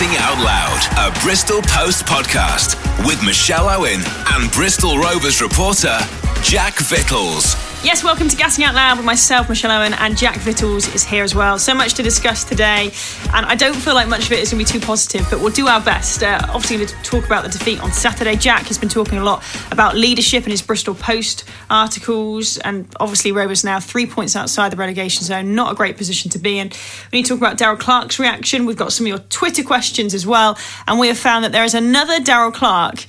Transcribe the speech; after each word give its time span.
Gassing 0.00 0.16
Out 0.18 0.42
Loud, 0.42 1.10
a 1.10 1.20
Bristol 1.20 1.60
Post 1.60 2.06
podcast 2.06 2.74
with 3.06 3.22
Michelle 3.22 3.68
Owen 3.68 4.00
and 4.32 4.50
Bristol 4.50 4.96
Rovers 4.96 5.42
reporter 5.42 5.98
Jack 6.42 6.76
Vittles. 6.76 7.69
Yes, 7.82 8.04
welcome 8.04 8.28
to 8.28 8.36
Gassing 8.36 8.62
Out 8.62 8.74
Loud 8.74 8.98
with 8.98 9.06
myself, 9.06 9.48
Michelle 9.48 9.70
Owen, 9.70 9.94
and 9.94 10.14
Jack 10.14 10.36
Vittles 10.36 10.94
is 10.94 11.02
here 11.02 11.24
as 11.24 11.34
well. 11.34 11.58
So 11.58 11.72
much 11.74 11.94
to 11.94 12.02
discuss 12.02 12.44
today, 12.44 12.92
and 13.32 13.46
I 13.46 13.54
don't 13.54 13.74
feel 13.74 13.94
like 13.94 14.06
much 14.06 14.26
of 14.26 14.32
it 14.32 14.40
is 14.40 14.52
going 14.52 14.62
to 14.62 14.70
be 14.70 14.78
too 14.78 14.84
positive, 14.84 15.26
but 15.30 15.40
we'll 15.40 15.50
do 15.50 15.66
our 15.66 15.80
best. 15.80 16.22
Uh, 16.22 16.42
obviously, 16.50 16.76
going 16.76 16.88
to 16.88 16.94
talk 16.96 17.24
about 17.24 17.42
the 17.42 17.48
defeat 17.48 17.82
on 17.82 17.90
Saturday. 17.90 18.36
Jack 18.36 18.66
has 18.66 18.76
been 18.76 18.90
talking 18.90 19.16
a 19.16 19.24
lot 19.24 19.42
about 19.72 19.96
leadership 19.96 20.44
in 20.44 20.50
his 20.50 20.60
Bristol 20.60 20.94
Post 20.94 21.44
articles, 21.70 22.58
and 22.58 22.86
obviously, 23.00 23.32
Rovers 23.32 23.64
now 23.64 23.80
three 23.80 24.04
points 24.04 24.36
outside 24.36 24.72
the 24.72 24.76
relegation 24.76 25.24
zone. 25.24 25.54
Not 25.54 25.72
a 25.72 25.74
great 25.74 25.96
position 25.96 26.30
to 26.32 26.38
be 26.38 26.58
in. 26.58 26.68
We 27.10 27.20
need 27.20 27.22
to 27.24 27.28
talk 27.30 27.38
about 27.38 27.56
Darrell 27.56 27.78
Clarke's 27.78 28.18
reaction. 28.18 28.66
We've 28.66 28.76
got 28.76 28.92
some 28.92 29.06
of 29.06 29.08
your 29.08 29.20
Twitter 29.30 29.62
questions 29.62 30.12
as 30.12 30.26
well, 30.26 30.58
and 30.86 31.00
we 31.00 31.08
have 31.08 31.18
found 31.18 31.46
that 31.46 31.52
there 31.52 31.64
is 31.64 31.72
another 31.72 32.20
Darrell 32.20 32.52
Clarke 32.52 33.06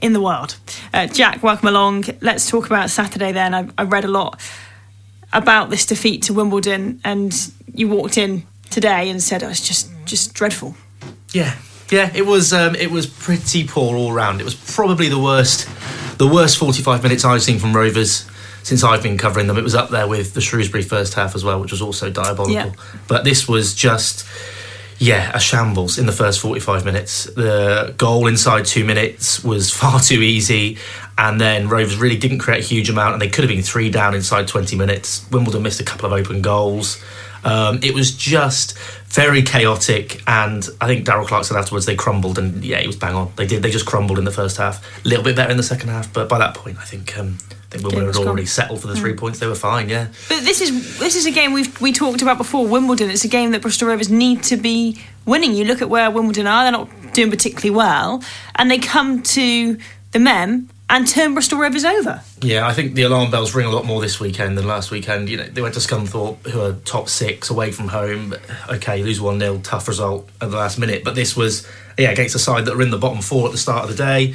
in 0.00 0.12
the 0.12 0.20
world. 0.20 0.56
Uh, 0.92 1.06
Jack, 1.06 1.42
welcome 1.42 1.68
along. 1.68 2.04
Let's 2.20 2.48
talk 2.48 2.66
about 2.66 2.90
Saturday 2.90 3.32
then. 3.32 3.54
I, 3.54 3.68
I, 3.78 3.84
read 3.84 4.04
a 4.04 4.08
lot 4.08 4.40
about 5.32 5.70
this 5.70 5.86
defeat 5.86 6.22
to 6.24 6.34
Wimbledon, 6.34 7.00
and 7.04 7.34
you 7.72 7.88
walked 7.88 8.18
in 8.18 8.44
today 8.70 9.08
and 9.10 9.22
said 9.22 9.42
oh, 9.42 9.48
it's 9.48 9.66
just 9.66 9.90
just 10.04 10.34
dreadful. 10.34 10.74
Yeah, 11.32 11.56
yeah, 11.90 12.10
it 12.14 12.26
was 12.26 12.52
um, 12.52 12.74
it 12.74 12.90
was 12.90 13.06
pretty 13.06 13.66
poor 13.66 13.96
all 13.96 14.12
round. 14.12 14.40
It 14.40 14.44
was 14.44 14.54
probably 14.54 15.08
the 15.08 15.18
worst 15.20 15.68
the 16.18 16.26
worst 16.26 16.58
45 16.58 17.02
minutes 17.02 17.24
I've 17.24 17.42
seen 17.42 17.58
from 17.58 17.74
Rovers 17.74 18.28
since 18.62 18.84
I've 18.84 19.02
been 19.02 19.16
covering 19.16 19.46
them. 19.46 19.56
It 19.56 19.64
was 19.64 19.74
up 19.74 19.88
there 19.88 20.06
with 20.06 20.34
the 20.34 20.40
Shrewsbury 20.40 20.82
first 20.82 21.14
half 21.14 21.34
as 21.34 21.44
well, 21.44 21.60
which 21.60 21.70
was 21.70 21.80
also 21.80 22.10
diabolical. 22.10 22.52
Yeah. 22.52 22.72
But 23.08 23.24
this 23.24 23.48
was 23.48 23.74
just 23.74 24.26
yeah, 25.00 25.34
a 25.34 25.40
shambles 25.40 25.98
in 25.98 26.04
the 26.04 26.12
first 26.12 26.40
45 26.40 26.84
minutes. 26.84 27.24
The 27.24 27.94
goal 27.96 28.26
inside 28.26 28.66
two 28.66 28.84
minutes 28.84 29.42
was 29.42 29.70
far 29.74 29.98
too 29.98 30.20
easy, 30.20 30.76
and 31.16 31.40
then 31.40 31.68
Rovers 31.68 31.96
really 31.96 32.18
didn't 32.18 32.38
create 32.38 32.62
a 32.62 32.66
huge 32.66 32.90
amount, 32.90 33.14
and 33.14 33.22
they 33.22 33.30
could 33.30 33.42
have 33.42 33.48
been 33.48 33.62
three 33.62 33.90
down 33.90 34.14
inside 34.14 34.46
20 34.46 34.76
minutes. 34.76 35.26
Wimbledon 35.32 35.62
missed 35.62 35.80
a 35.80 35.84
couple 35.84 36.04
of 36.04 36.12
open 36.12 36.42
goals. 36.42 37.02
Um, 37.44 37.80
it 37.82 37.94
was 37.94 38.14
just 38.14 38.76
very 39.06 39.40
chaotic, 39.40 40.22
and 40.26 40.68
I 40.82 40.86
think 40.86 41.06
Darrell 41.06 41.26
Clarke 41.26 41.46
said 41.46 41.56
afterwards 41.56 41.86
they 41.86 41.96
crumbled, 41.96 42.38
and 42.38 42.62
yeah, 42.62 42.80
he 42.80 42.86
was 42.86 42.96
bang 42.96 43.14
on. 43.14 43.32
They 43.36 43.46
did. 43.46 43.62
They 43.62 43.70
just 43.70 43.86
crumbled 43.86 44.18
in 44.18 44.26
the 44.26 44.30
first 44.30 44.58
half. 44.58 44.84
A 45.02 45.08
little 45.08 45.24
bit 45.24 45.34
better 45.34 45.50
in 45.50 45.56
the 45.56 45.62
second 45.62 45.88
half, 45.88 46.12
but 46.12 46.28
by 46.28 46.36
that 46.38 46.54
point, 46.54 46.76
I 46.76 46.84
think 46.84 47.16
um, 47.18 47.38
I 47.72 47.76
think 47.76 47.84
Wimbledon 47.84 48.12
had 48.12 48.26
already 48.26 48.46
settled 48.46 48.80
for 48.80 48.88
the 48.88 48.96
three 48.96 49.12
mm. 49.12 49.18
points. 49.18 49.38
They 49.38 49.46
were 49.46 49.54
fine, 49.54 49.88
yeah. 49.88 50.08
But 50.28 50.40
this 50.40 50.60
is 50.60 50.98
this 50.98 51.14
is 51.14 51.26
a 51.26 51.30
game 51.30 51.52
we've 51.52 51.80
we 51.80 51.92
talked 51.92 52.20
about 52.20 52.36
before. 52.36 52.66
Wimbledon. 52.66 53.10
It's 53.10 53.24
a 53.24 53.28
game 53.28 53.52
that 53.52 53.62
Bristol 53.62 53.88
Rovers 53.88 54.10
need 54.10 54.42
to 54.44 54.56
be 54.56 55.00
winning. 55.24 55.54
You 55.54 55.64
look 55.64 55.80
at 55.80 55.88
where 55.88 56.10
Wimbledon 56.10 56.48
are; 56.48 56.64
they're 56.64 56.72
not 56.72 56.88
doing 57.12 57.30
particularly 57.30 57.70
well, 57.70 58.24
and 58.56 58.68
they 58.68 58.78
come 58.78 59.22
to 59.22 59.78
the 60.10 60.18
Mem 60.18 60.68
and 60.90 61.06
turn 61.06 61.34
Bristol 61.34 61.60
Rovers 61.60 61.84
over. 61.84 62.20
Yeah, 62.42 62.66
I 62.66 62.72
think 62.72 62.94
the 62.94 63.02
alarm 63.02 63.30
bells 63.30 63.54
ring 63.54 63.66
a 63.66 63.70
lot 63.70 63.86
more 63.86 64.00
this 64.00 64.18
weekend 64.18 64.58
than 64.58 64.66
last 64.66 64.90
weekend. 64.90 65.28
You 65.28 65.36
know, 65.36 65.44
they 65.44 65.62
went 65.62 65.74
to 65.74 65.80
Scunthorpe, 65.80 66.44
who 66.48 66.60
are 66.60 66.72
top 66.84 67.08
six 67.08 67.48
away 67.48 67.70
from 67.70 67.88
home. 67.88 68.34
Okay, 68.68 69.02
lose 69.04 69.20
one 69.20 69.38
0 69.38 69.60
tough 69.62 69.86
result 69.86 70.28
at 70.40 70.50
the 70.50 70.56
last 70.56 70.78
minute. 70.78 71.04
But 71.04 71.14
this 71.14 71.36
was 71.36 71.66
yeah 71.96 72.10
against 72.10 72.34
a 72.34 72.40
side 72.40 72.64
that 72.64 72.74
are 72.74 72.82
in 72.82 72.90
the 72.90 72.98
bottom 72.98 73.22
four 73.22 73.46
at 73.46 73.52
the 73.52 73.58
start 73.58 73.88
of 73.88 73.96
the 73.96 74.02
day. 74.02 74.34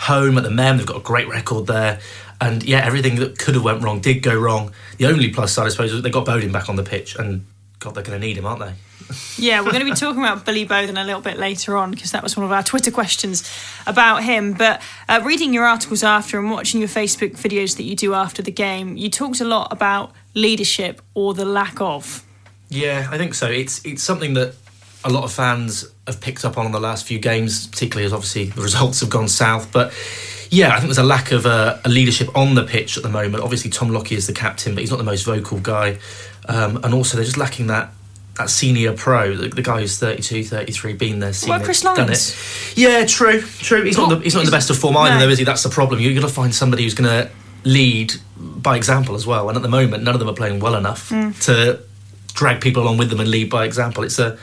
Home 0.00 0.38
at 0.38 0.44
the 0.44 0.50
Mem, 0.50 0.76
they've 0.76 0.86
got 0.86 0.98
a 0.98 1.00
great 1.00 1.28
record 1.28 1.66
there. 1.66 1.98
And 2.40 2.62
yeah, 2.62 2.84
everything 2.84 3.16
that 3.16 3.38
could 3.38 3.54
have 3.54 3.64
went 3.64 3.82
wrong 3.82 4.00
did 4.00 4.22
go 4.22 4.36
wrong. 4.36 4.72
The 4.98 5.06
only 5.06 5.30
plus 5.30 5.52
side, 5.52 5.66
I 5.66 5.68
suppose, 5.70 5.92
was 5.92 6.02
they 6.02 6.10
got 6.10 6.26
Bodin 6.26 6.52
back 6.52 6.68
on 6.68 6.76
the 6.76 6.82
pitch, 6.82 7.16
and 7.16 7.46
God, 7.78 7.94
they're 7.94 8.04
going 8.04 8.20
to 8.20 8.26
need 8.26 8.36
him, 8.36 8.46
aren't 8.46 8.60
they? 8.60 8.72
yeah, 9.38 9.60
we're 9.60 9.70
going 9.70 9.84
to 9.84 9.90
be 9.90 9.96
talking 9.96 10.20
about 10.20 10.44
Billy 10.44 10.66
Bodin 10.66 11.00
a 11.00 11.04
little 11.04 11.20
bit 11.20 11.38
later 11.38 11.76
on 11.76 11.90
because 11.90 12.12
that 12.12 12.22
was 12.22 12.36
one 12.36 12.44
of 12.44 12.52
our 12.52 12.62
Twitter 12.62 12.90
questions 12.90 13.48
about 13.86 14.24
him. 14.24 14.52
But 14.52 14.82
uh, 15.08 15.20
reading 15.24 15.54
your 15.54 15.64
articles 15.64 16.02
after 16.02 16.38
and 16.38 16.50
watching 16.50 16.80
your 16.80 16.88
Facebook 16.88 17.32
videos 17.32 17.76
that 17.76 17.84
you 17.84 17.94
do 17.94 18.14
after 18.14 18.42
the 18.42 18.50
game, 18.50 18.96
you 18.96 19.10
talked 19.10 19.40
a 19.40 19.44
lot 19.44 19.72
about 19.72 20.12
leadership 20.34 21.00
or 21.14 21.34
the 21.34 21.44
lack 21.44 21.80
of. 21.80 22.24
Yeah, 22.68 23.08
I 23.10 23.18
think 23.18 23.34
so. 23.34 23.48
It's 23.48 23.84
it's 23.84 24.02
something 24.02 24.34
that 24.34 24.54
a 25.04 25.10
lot 25.10 25.22
of 25.22 25.32
fans 25.32 25.88
have 26.06 26.20
picked 26.20 26.44
up 26.44 26.58
on 26.58 26.66
in 26.66 26.72
the 26.72 26.80
last 26.80 27.06
few 27.06 27.18
games, 27.18 27.68
particularly 27.68 28.06
as 28.06 28.12
obviously 28.12 28.46
the 28.46 28.62
results 28.62 29.00
have 29.00 29.10
gone 29.10 29.28
south. 29.28 29.70
But 29.70 29.92
yeah, 30.50 30.68
I 30.68 30.74
think 30.74 30.84
there's 30.84 30.98
a 30.98 31.02
lack 31.02 31.32
of 31.32 31.46
uh, 31.46 31.78
a 31.84 31.88
leadership 31.88 32.34
on 32.36 32.54
the 32.54 32.64
pitch 32.64 32.96
at 32.96 33.02
the 33.02 33.08
moment. 33.08 33.42
Obviously, 33.42 33.70
Tom 33.70 33.90
Lockyer 33.90 34.16
is 34.16 34.26
the 34.26 34.32
captain, 34.32 34.74
but 34.74 34.80
he's 34.80 34.90
not 34.90 34.98
the 34.98 35.04
most 35.04 35.24
vocal 35.24 35.58
guy. 35.58 35.98
Um, 36.48 36.76
and 36.84 36.94
also, 36.94 37.16
they're 37.16 37.24
just 37.24 37.38
lacking 37.38 37.68
that 37.68 37.92
that 38.36 38.50
senior 38.50 38.92
pro, 38.92 39.34
the, 39.34 39.48
the, 39.48 39.62
guy 39.62 39.80
who's 39.80 39.98
32, 39.98 40.44
33, 40.44 40.92
been 40.92 41.20
there, 41.20 41.32
seen 41.32 41.48
well, 41.48 41.60
Chris 41.60 41.82
it, 41.82 41.84
done 41.84 42.10
it. 42.10 42.36
Yeah, 42.76 43.06
true, 43.06 43.40
true. 43.40 43.82
He's 43.82 43.96
not, 43.96 44.10
the, 44.10 44.18
he's 44.18 44.34
not 44.34 44.40
in 44.40 44.46
the 44.46 44.52
best 44.52 44.68
of 44.68 44.76
form 44.76 44.94
either, 44.98 45.14
no. 45.14 45.20
though, 45.20 45.30
is 45.30 45.38
he? 45.38 45.44
That's 45.44 45.62
the 45.62 45.70
problem. 45.70 46.00
You've 46.00 46.20
got 46.20 46.28
to 46.28 46.34
find 46.34 46.54
somebody 46.54 46.82
who's 46.82 46.92
going 46.92 47.08
to 47.08 47.30
lead 47.64 48.12
by 48.36 48.76
example 48.76 49.14
as 49.14 49.26
well. 49.26 49.48
And 49.48 49.56
at 49.56 49.62
the 49.62 49.68
moment, 49.68 50.02
none 50.02 50.14
of 50.14 50.20
them 50.20 50.28
are 50.28 50.34
playing 50.34 50.60
well 50.60 50.74
enough 50.74 51.08
mm. 51.08 51.38
to 51.44 51.80
drag 52.34 52.60
people 52.60 52.82
along 52.82 52.98
with 52.98 53.10
them 53.10 53.20
and 53.20 53.30
lead 53.30 53.48
by 53.48 53.64
example. 53.64 54.04
It's 54.04 54.18
a 54.18 54.38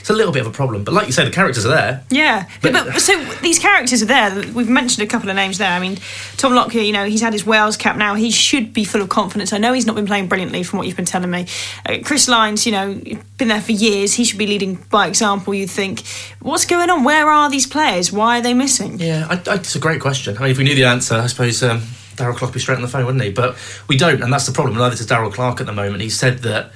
it's 0.00 0.10
a 0.10 0.14
little 0.14 0.32
bit 0.32 0.40
of 0.40 0.48
a 0.48 0.50
problem. 0.50 0.82
But 0.82 0.94
like 0.94 1.06
you 1.06 1.12
say, 1.12 1.24
the 1.24 1.30
characters 1.30 1.64
are 1.66 1.70
there. 1.70 2.04
Yeah, 2.10 2.48
but, 2.62 2.72
but, 2.72 2.92
so 3.00 3.22
these 3.42 3.58
characters 3.58 4.02
are 4.02 4.06
there. 4.06 4.34
We've 4.52 4.68
mentioned 4.68 5.06
a 5.06 5.10
couple 5.10 5.28
of 5.28 5.36
names 5.36 5.58
there. 5.58 5.70
I 5.70 5.78
mean, 5.78 5.98
Tom 6.36 6.54
Lockyer, 6.54 6.80
you 6.80 6.92
know, 6.92 7.04
he's 7.04 7.20
had 7.20 7.32
his 7.32 7.44
Wales 7.44 7.76
cap 7.76 7.96
now. 7.96 8.14
He 8.14 8.30
should 8.30 8.72
be 8.72 8.84
full 8.84 9.02
of 9.02 9.08
confidence. 9.08 9.52
I 9.52 9.58
know 9.58 9.72
he's 9.72 9.86
not 9.86 9.96
been 9.96 10.06
playing 10.06 10.28
brilliantly 10.28 10.62
from 10.62 10.78
what 10.78 10.86
you've 10.86 10.96
been 10.96 11.04
telling 11.04 11.30
me. 11.30 11.46
Uh, 11.86 11.98
Chris 12.02 12.28
Lines, 12.28 12.66
you 12.66 12.72
know, 12.72 13.00
been 13.38 13.48
there 13.48 13.60
for 13.60 13.72
years. 13.72 14.14
He 14.14 14.24
should 14.24 14.38
be 14.38 14.46
leading 14.46 14.76
by 14.90 15.06
example. 15.06 15.54
You'd 15.54 15.70
think, 15.70 16.02
what's 16.40 16.64
going 16.64 16.90
on? 16.90 17.04
Where 17.04 17.28
are 17.28 17.50
these 17.50 17.66
players? 17.66 18.10
Why 18.10 18.38
are 18.38 18.42
they 18.42 18.54
missing? 18.54 18.98
Yeah, 18.98 19.26
I, 19.28 19.50
I, 19.50 19.54
it's 19.56 19.76
a 19.76 19.80
great 19.80 20.00
question. 20.00 20.36
I 20.36 20.40
mean, 20.40 20.50
if 20.50 20.58
we 20.58 20.64
knew 20.64 20.74
the 20.74 20.84
answer, 20.84 21.14
I 21.14 21.26
suppose. 21.26 21.62
Um, 21.62 21.82
Darrell 22.16 22.36
Clarke 22.36 22.50
would 22.50 22.54
be 22.54 22.60
straight 22.60 22.76
on 22.76 22.82
the 22.82 22.88
phone, 22.88 23.06
wouldn't 23.06 23.24
he? 23.24 23.30
But 23.30 23.56
we 23.88 23.96
don't, 23.96 24.22
and 24.22 24.30
that's 24.30 24.44
the 24.44 24.52
problem. 24.52 24.76
Neither 24.76 24.94
does 24.94 25.06
Darrell 25.06 25.30
Clarke 25.30 25.60
at 25.60 25.66
the 25.66 25.72
moment. 25.72 26.02
He 26.02 26.10
said 26.10 26.40
that 26.40 26.70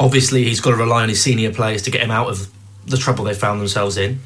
obviously 0.00 0.44
he's 0.44 0.60
got 0.60 0.70
to 0.70 0.76
rely 0.76 1.02
on 1.02 1.08
his 1.08 1.22
senior 1.22 1.52
players 1.52 1.82
to 1.82 1.90
get 1.90 2.02
him 2.02 2.10
out 2.10 2.28
of 2.28 2.48
the 2.88 2.96
trouble 2.96 3.24
they 3.24 3.34
found 3.34 3.60
themselves 3.60 3.96
in. 3.96 4.20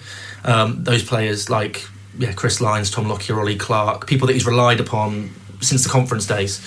Um, 0.44 0.82
those 0.82 1.04
players 1.04 1.48
like 1.48 1.86
yeah, 2.18 2.32
Chris 2.32 2.60
Lines, 2.60 2.90
Tom 2.90 3.08
Lockyer, 3.08 3.38
Ollie 3.38 3.56
Clarke, 3.56 4.06
people 4.06 4.26
that 4.26 4.34
he's 4.34 4.46
relied 4.46 4.80
upon 4.80 5.30
since 5.60 5.84
the 5.84 5.88
conference 5.88 6.26
days. 6.26 6.60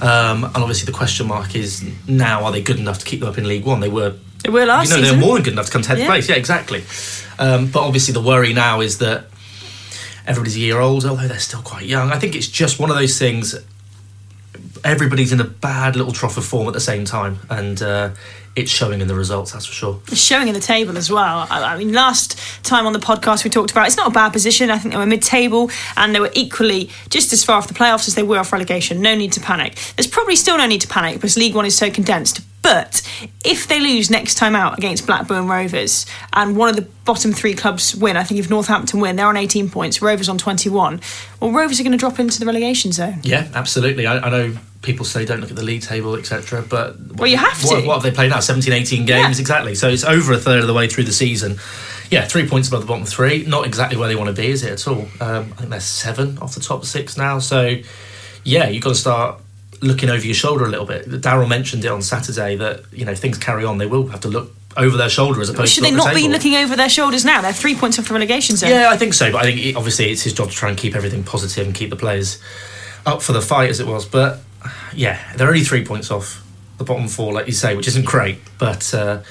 Um, 0.00 0.44
and 0.44 0.56
obviously, 0.56 0.86
the 0.86 0.96
question 0.96 1.26
mark 1.26 1.54
is 1.54 1.84
now: 2.06 2.44
Are 2.44 2.52
they 2.52 2.62
good 2.62 2.78
enough 2.78 3.00
to 3.00 3.04
keep 3.04 3.20
them 3.20 3.28
up 3.28 3.38
in 3.38 3.46
League 3.46 3.64
One? 3.64 3.80
They 3.80 3.88
were. 3.88 4.14
They 4.44 4.50
were 4.50 4.66
last 4.66 4.90
you 4.90 4.96
know, 4.96 5.02
season. 5.02 5.18
They're 5.18 5.26
more 5.26 5.34
than 5.36 5.42
good 5.42 5.52
enough 5.54 5.66
to 5.66 5.72
come 5.72 5.82
tenth 5.82 5.98
yeah. 5.98 6.06
place. 6.06 6.28
Yeah, 6.28 6.36
exactly. 6.36 6.84
Um, 7.40 7.70
but 7.70 7.80
obviously, 7.80 8.14
the 8.14 8.22
worry 8.22 8.52
now 8.52 8.80
is 8.80 8.98
that 8.98 9.26
everybody's 10.26 10.56
a 10.56 10.60
year 10.60 10.78
old, 10.78 11.04
although 11.04 11.26
they're 11.26 11.40
still 11.40 11.62
quite 11.62 11.86
young. 11.86 12.10
I 12.12 12.18
think 12.18 12.36
it's 12.36 12.46
just 12.46 12.78
one 12.78 12.90
of 12.90 12.96
those 12.96 13.18
things. 13.18 13.56
Everybody's 14.84 15.32
in 15.32 15.40
a 15.40 15.44
bad 15.44 15.96
little 15.96 16.12
trough 16.12 16.36
of 16.36 16.44
form 16.44 16.68
at 16.68 16.74
the 16.74 16.80
same 16.80 17.04
time, 17.04 17.40
and 17.50 17.82
uh, 17.82 18.10
it's 18.58 18.70
showing 18.70 19.00
in 19.00 19.08
the 19.08 19.14
results, 19.14 19.52
that's 19.52 19.66
for 19.66 19.72
sure. 19.72 20.00
It's 20.08 20.20
showing 20.20 20.48
in 20.48 20.54
the 20.54 20.60
table 20.60 20.96
as 20.96 21.10
well. 21.10 21.46
I, 21.50 21.74
I, 21.74 21.78
mean, 21.78 21.92
last 21.92 22.38
time 22.64 22.86
on 22.86 22.92
the 22.92 22.98
podcast 22.98 23.44
we 23.44 23.50
talked 23.50 23.70
about 23.70 23.86
it's 23.86 23.96
not 23.96 24.08
a 24.08 24.10
bad 24.10 24.32
position. 24.32 24.70
I 24.70 24.78
think 24.78 24.92
they 24.92 24.98
were 24.98 25.06
mid-table 25.06 25.70
and 25.96 26.14
they 26.14 26.20
were 26.20 26.30
equally 26.34 26.90
just 27.08 27.32
as 27.32 27.44
far 27.44 27.56
off 27.56 27.68
the 27.68 27.74
playoffs 27.74 28.08
as 28.08 28.14
they 28.14 28.22
were 28.22 28.38
off 28.38 28.52
relegation. 28.52 29.00
No 29.00 29.14
need 29.14 29.32
to 29.32 29.40
panic. 29.40 29.76
There's 29.96 30.06
probably 30.06 30.36
still 30.36 30.58
no 30.58 30.66
need 30.66 30.80
to 30.82 30.88
panic 30.88 31.14
because 31.14 31.36
League 31.36 31.54
One 31.54 31.66
is 31.66 31.76
so 31.76 31.90
condensed. 31.90 32.40
But 32.60 33.00
if 33.44 33.66
they 33.66 33.80
lose 33.80 34.10
next 34.10 34.34
time 34.34 34.54
out 34.54 34.76
against 34.76 35.06
Blackburn 35.06 35.46
Rovers 35.46 36.04
and 36.32 36.56
one 36.56 36.68
of 36.68 36.76
the 36.76 36.82
bottom 37.04 37.32
three 37.32 37.54
clubs 37.54 37.94
win, 37.94 38.16
I 38.16 38.24
think 38.24 38.40
if 38.40 38.50
Northampton 38.50 39.00
win, 39.00 39.16
they're 39.16 39.26
on 39.26 39.36
18 39.36 39.70
points, 39.70 40.02
Rovers 40.02 40.28
on 40.28 40.36
21, 40.36 41.00
well, 41.40 41.52
Rovers 41.52 41.80
are 41.80 41.82
going 41.82 41.92
to 41.92 41.98
drop 41.98 42.18
into 42.18 42.40
the 42.40 42.46
relegation 42.46 42.92
zone. 42.92 43.20
Yeah, 43.22 43.48
absolutely. 43.54 44.06
I, 44.06 44.18
I 44.18 44.30
know 44.30 44.58
people 44.82 45.04
say 45.04 45.24
don't 45.24 45.40
look 45.40 45.50
at 45.50 45.56
the 45.56 45.64
league 45.64 45.82
table, 45.82 46.14
etc. 46.14 46.62
But 46.62 46.96
well, 47.14 47.26
you 47.26 47.36
have 47.36 47.60
to. 47.62 47.66
What, 47.66 47.86
what, 47.86 47.94
have 47.94 48.02
they 48.02 48.10
played 48.10 48.30
now? 48.30 48.40
17, 48.40 48.72
18 48.72 49.06
games 49.06 49.38
yeah. 49.38 49.40
exactly. 49.40 49.74
So 49.74 49.88
it's 49.88 50.04
over 50.04 50.32
a 50.32 50.38
third 50.38 50.60
of 50.60 50.66
the 50.66 50.74
way 50.74 50.88
through 50.88 51.04
the 51.04 51.12
season. 51.12 51.58
Yeah, 52.10 52.24
three 52.24 52.48
points 52.48 52.68
above 52.68 52.82
the 52.82 52.86
bottom 52.86 53.04
three. 53.04 53.44
Not 53.44 53.66
exactly 53.66 53.98
where 53.98 54.08
they 54.08 54.16
want 54.16 54.34
to 54.34 54.40
be, 54.40 54.48
is 54.48 54.62
it 54.62 54.72
at 54.72 54.88
all? 54.88 55.08
Um, 55.20 55.52
I 55.52 55.56
think 55.56 55.70
they're 55.70 55.80
seven 55.80 56.38
off 56.38 56.54
the 56.54 56.60
top 56.60 56.84
six 56.84 57.16
now. 57.16 57.38
So 57.38 57.76
yeah, 58.44 58.68
you've 58.68 58.82
got 58.82 58.90
to 58.90 58.94
start 58.94 59.40
looking 59.80 60.08
over 60.08 60.24
your 60.24 60.34
shoulder 60.34 60.64
a 60.64 60.68
little 60.68 60.86
bit. 60.86 61.20
Darrell 61.20 61.48
mentioned 61.48 61.84
it 61.84 61.88
on 61.88 62.02
Saturday 62.02 62.56
that 62.56 62.84
you 62.92 63.04
know 63.04 63.14
things 63.14 63.38
carry 63.38 63.64
on. 63.64 63.78
They 63.78 63.86
will 63.86 64.08
have 64.08 64.20
to 64.20 64.28
look 64.28 64.52
over 64.76 64.96
their 64.96 65.10
shoulder 65.10 65.40
as 65.40 65.50
opposed 65.50 65.72
Should 65.72 65.84
to 65.84 65.90
they 65.90 65.96
up 65.96 66.04
the 66.04 66.12
not 66.12 66.14
be 66.14 66.28
looking 66.28 66.54
over 66.54 66.76
their 66.76 66.88
shoulders 66.88 67.24
now? 67.24 67.42
They're 67.42 67.52
three 67.52 67.74
points 67.74 67.98
off 67.98 68.08
the 68.08 68.14
relegation 68.14 68.56
zone. 68.56 68.70
Yeah, 68.70 68.90
I 68.90 68.96
think 68.96 69.14
so. 69.14 69.32
But 69.32 69.44
I 69.44 69.52
think 69.52 69.76
obviously 69.76 70.10
it's 70.10 70.22
his 70.22 70.32
job 70.32 70.50
to 70.50 70.54
try 70.54 70.68
and 70.68 70.78
keep 70.78 70.94
everything 70.94 71.24
positive 71.24 71.66
and 71.66 71.74
keep 71.74 71.90
the 71.90 71.96
players 71.96 72.40
up 73.04 73.22
for 73.22 73.32
the 73.32 73.42
fight 73.42 73.70
as 73.70 73.80
it 73.80 73.86
was. 73.86 74.06
But 74.06 74.40
yeah, 74.94 75.20
they're 75.36 75.48
only 75.48 75.64
three 75.64 75.84
points 75.84 76.10
off 76.10 76.44
the 76.78 76.84
bottom 76.84 77.08
four, 77.08 77.32
like 77.32 77.46
you 77.46 77.52
say, 77.52 77.76
which 77.76 77.88
isn't 77.88 78.06
great. 78.06 78.38
But 78.58 78.94
uh, 78.94 79.22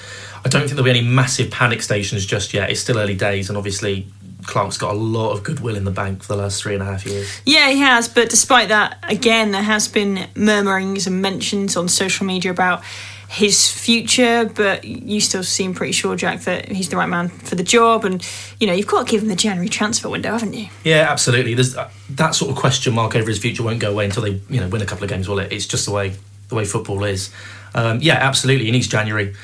I 0.44 0.48
don't 0.48 0.62
think 0.62 0.72
there'll 0.72 0.84
be 0.84 0.90
any 0.90 1.02
massive 1.02 1.50
panic 1.50 1.82
stations 1.82 2.24
just 2.26 2.54
yet. 2.54 2.70
It's 2.70 2.80
still 2.80 2.98
early 2.98 3.16
days, 3.16 3.48
and 3.48 3.56
obviously 3.56 4.06
Clarke's 4.44 4.78
got 4.78 4.94
a 4.94 4.98
lot 4.98 5.32
of 5.32 5.42
goodwill 5.42 5.76
in 5.76 5.84
the 5.84 5.90
bank 5.90 6.22
for 6.22 6.28
the 6.28 6.42
last 6.42 6.62
three 6.62 6.74
and 6.74 6.82
a 6.82 6.86
half 6.86 7.04
years. 7.04 7.40
Yeah, 7.44 7.70
he 7.70 7.80
has. 7.80 8.08
But 8.08 8.30
despite 8.30 8.68
that, 8.68 8.98
again, 9.02 9.50
there 9.50 9.62
has 9.62 9.88
been 9.88 10.28
murmurings 10.34 11.06
and 11.06 11.20
mentions 11.20 11.76
on 11.76 11.88
social 11.88 12.24
media 12.26 12.50
about 12.50 12.82
his 13.28 13.70
future. 13.70 14.50
But 14.52 14.84
you 14.84 15.20
still 15.20 15.44
seem 15.44 15.74
pretty 15.74 15.92
sure, 15.92 16.16
Jack, 16.16 16.40
that 16.42 16.68
he's 16.68 16.88
the 16.88 16.96
right 16.96 17.08
man 17.08 17.28
for 17.28 17.54
the 17.54 17.62
job. 17.62 18.04
And 18.04 18.26
you 18.58 18.66
know, 18.66 18.72
you've 18.72 18.86
got 18.86 19.06
to 19.06 19.10
give 19.10 19.22
him 19.22 19.28
the 19.28 19.36
January 19.36 19.68
transfer 19.68 20.08
window, 20.08 20.32
haven't 20.32 20.54
you? 20.54 20.68
Yeah, 20.84 21.06
absolutely. 21.08 21.54
There's 21.54 21.76
uh, 21.76 21.90
that 22.10 22.34
sort 22.34 22.50
of 22.50 22.56
question 22.56 22.94
mark 22.94 23.14
over 23.14 23.28
his 23.28 23.38
future 23.38 23.62
won't 23.62 23.80
go 23.80 23.92
away 23.92 24.06
until 24.06 24.24
they, 24.24 24.40
you 24.48 24.60
know, 24.60 24.68
win 24.68 24.82
a 24.82 24.86
couple 24.86 25.04
of 25.04 25.10
games. 25.10 25.28
Will 25.28 25.38
it? 25.38 25.52
It's 25.52 25.66
just 25.66 25.86
the 25.86 25.92
way 25.92 26.14
the 26.48 26.54
way 26.54 26.64
football 26.64 27.04
is. 27.04 27.30
Um, 27.74 28.00
yeah, 28.00 28.14
absolutely. 28.14 28.64
He 28.64 28.72
needs 28.72 28.88
January 28.88 29.34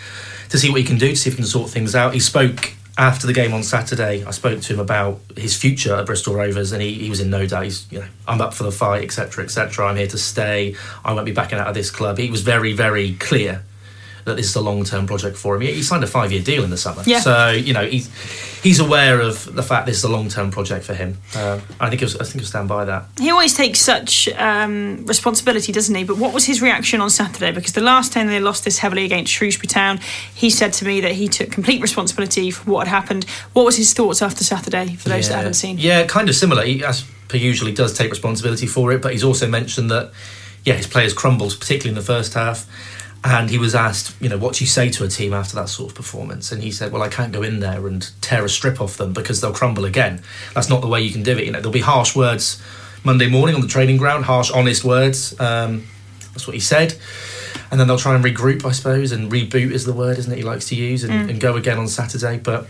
to 0.48 0.58
see 0.58 0.70
what 0.70 0.80
he 0.80 0.86
can 0.86 0.98
do, 0.98 1.10
to 1.10 1.16
see 1.16 1.28
if 1.28 1.34
he 1.34 1.36
can 1.36 1.46
sort 1.46 1.70
things 1.70 1.94
out. 1.94 2.14
He 2.14 2.20
spoke 2.20 2.74
after 2.96 3.26
the 3.26 3.32
game 3.32 3.52
on 3.52 3.62
Saturday. 3.62 4.24
I 4.24 4.30
spoke 4.30 4.60
to 4.62 4.74
him 4.74 4.80
about 4.80 5.20
his 5.36 5.56
future 5.56 5.94
at 5.96 6.06
Bristol 6.06 6.34
Rovers, 6.34 6.72
and 6.72 6.80
he, 6.80 6.94
he 6.94 7.10
was 7.10 7.20
in 7.20 7.28
no 7.28 7.46
doubt. 7.46 7.64
He's, 7.64 7.90
you 7.92 8.00
know, 8.00 8.06
I'm 8.26 8.40
up 8.40 8.54
for 8.54 8.62
the 8.62 8.72
fight, 8.72 9.02
etc., 9.02 9.44
etc. 9.44 9.86
I'm 9.86 9.96
here 9.96 10.06
to 10.06 10.18
stay. 10.18 10.76
I 11.04 11.12
won't 11.12 11.26
be 11.26 11.32
backing 11.32 11.58
out 11.58 11.66
of 11.66 11.74
this 11.74 11.90
club. 11.90 12.18
He 12.18 12.30
was 12.30 12.42
very, 12.42 12.72
very 12.72 13.14
clear 13.14 13.62
that 14.24 14.36
this 14.36 14.46
is 14.46 14.56
a 14.56 14.60
long 14.60 14.84
term 14.84 15.06
project 15.06 15.36
for 15.36 15.54
him. 15.54 15.62
He, 15.62 15.72
he 15.74 15.82
signed 15.82 16.04
a 16.04 16.06
five 16.06 16.32
year 16.32 16.42
deal 16.42 16.64
in 16.64 16.70
the 16.70 16.76
summer. 16.76 17.02
Yeah. 17.06 17.20
So, 17.20 17.50
you 17.50 17.72
know, 17.72 17.84
he's, 17.86 18.10
he's 18.62 18.80
aware 18.80 19.20
of 19.20 19.54
the 19.54 19.62
fact 19.62 19.86
this 19.86 19.98
is 19.98 20.04
a 20.04 20.08
long 20.08 20.28
term 20.28 20.50
project 20.50 20.84
for 20.84 20.94
him. 20.94 21.18
Um, 21.36 21.62
I 21.78 21.88
think 21.90 22.00
he'll, 22.00 22.20
I 22.20 22.24
think 22.24 22.34
he'll 22.36 22.44
stand 22.44 22.68
by 22.68 22.84
that. 22.86 23.06
He 23.18 23.30
always 23.30 23.54
takes 23.54 23.80
such 23.80 24.28
um, 24.30 25.04
responsibility, 25.06 25.72
doesn't 25.72 25.94
he? 25.94 26.04
But 26.04 26.16
what 26.16 26.32
was 26.32 26.46
his 26.46 26.62
reaction 26.62 27.00
on 27.00 27.10
Saturday? 27.10 27.52
Because 27.52 27.72
the 27.72 27.82
last 27.82 28.12
time 28.12 28.26
they 28.26 28.40
lost 28.40 28.64
this 28.64 28.78
heavily 28.78 29.04
against 29.04 29.32
Shrewsbury 29.32 29.68
Town, 29.68 30.00
he 30.34 30.50
said 30.50 30.72
to 30.74 30.84
me 30.84 31.00
that 31.02 31.12
he 31.12 31.28
took 31.28 31.50
complete 31.50 31.82
responsibility 31.82 32.50
for 32.50 32.70
what 32.70 32.86
had 32.86 33.02
happened. 33.02 33.24
What 33.52 33.64
was 33.64 33.76
his 33.76 33.92
thoughts 33.92 34.22
after 34.22 34.42
Saturday, 34.42 34.96
for 34.96 35.08
those 35.10 35.28
that 35.28 35.36
haven't 35.36 35.54
seen? 35.54 35.78
Yeah, 35.78 36.06
kind 36.06 36.28
of 36.28 36.34
similar. 36.34 36.64
He, 36.64 36.82
as 36.82 37.04
per 37.28 37.36
usually, 37.36 37.72
does 37.72 37.96
take 37.96 38.10
responsibility 38.10 38.66
for 38.66 38.92
it, 38.92 39.02
but 39.02 39.12
he's 39.12 39.24
also 39.24 39.46
mentioned 39.46 39.90
that, 39.90 40.12
yeah, 40.64 40.74
his 40.74 40.86
players 40.86 41.12
crumbled, 41.12 41.56
particularly 41.60 41.90
in 41.90 41.94
the 41.94 42.06
first 42.06 42.34
half. 42.34 42.66
And 43.24 43.48
he 43.48 43.56
was 43.56 43.74
asked, 43.74 44.14
you 44.20 44.28
know, 44.28 44.36
what 44.36 44.54
do 44.54 44.64
you 44.64 44.68
say 44.68 44.90
to 44.90 45.04
a 45.04 45.08
team 45.08 45.32
after 45.32 45.56
that 45.56 45.70
sort 45.70 45.90
of 45.90 45.96
performance? 45.96 46.52
And 46.52 46.62
he 46.62 46.70
said, 46.70 46.92
well, 46.92 47.02
I 47.02 47.08
can't 47.08 47.32
go 47.32 47.42
in 47.42 47.60
there 47.60 47.86
and 47.86 48.06
tear 48.20 48.44
a 48.44 48.50
strip 48.50 48.82
off 48.82 48.98
them 48.98 49.14
because 49.14 49.40
they'll 49.40 49.54
crumble 49.54 49.86
again. 49.86 50.22
That's 50.54 50.68
not 50.68 50.82
the 50.82 50.88
way 50.88 51.00
you 51.00 51.10
can 51.10 51.22
do 51.22 51.38
it. 51.38 51.46
You 51.46 51.50
know, 51.52 51.58
there'll 51.60 51.72
be 51.72 51.80
harsh 51.80 52.14
words 52.14 52.62
Monday 53.02 53.28
morning 53.28 53.54
on 53.54 53.62
the 53.62 53.66
training 53.66 53.96
ground, 53.96 54.26
harsh, 54.26 54.50
honest 54.50 54.84
words. 54.84 55.38
Um, 55.40 55.86
that's 56.32 56.46
what 56.46 56.52
he 56.52 56.60
said. 56.60 56.96
And 57.70 57.80
then 57.80 57.88
they'll 57.88 57.96
try 57.96 58.14
and 58.14 58.22
regroup, 58.22 58.64
I 58.64 58.72
suppose, 58.72 59.10
and 59.10 59.32
reboot 59.32 59.70
is 59.70 59.86
the 59.86 59.94
word, 59.94 60.18
isn't 60.18 60.30
it? 60.30 60.36
He 60.36 60.44
likes 60.44 60.68
to 60.68 60.74
use 60.74 61.02
and, 61.02 61.30
and 61.30 61.40
go 61.40 61.56
again 61.56 61.78
on 61.78 61.88
Saturday. 61.88 62.38
But 62.38 62.66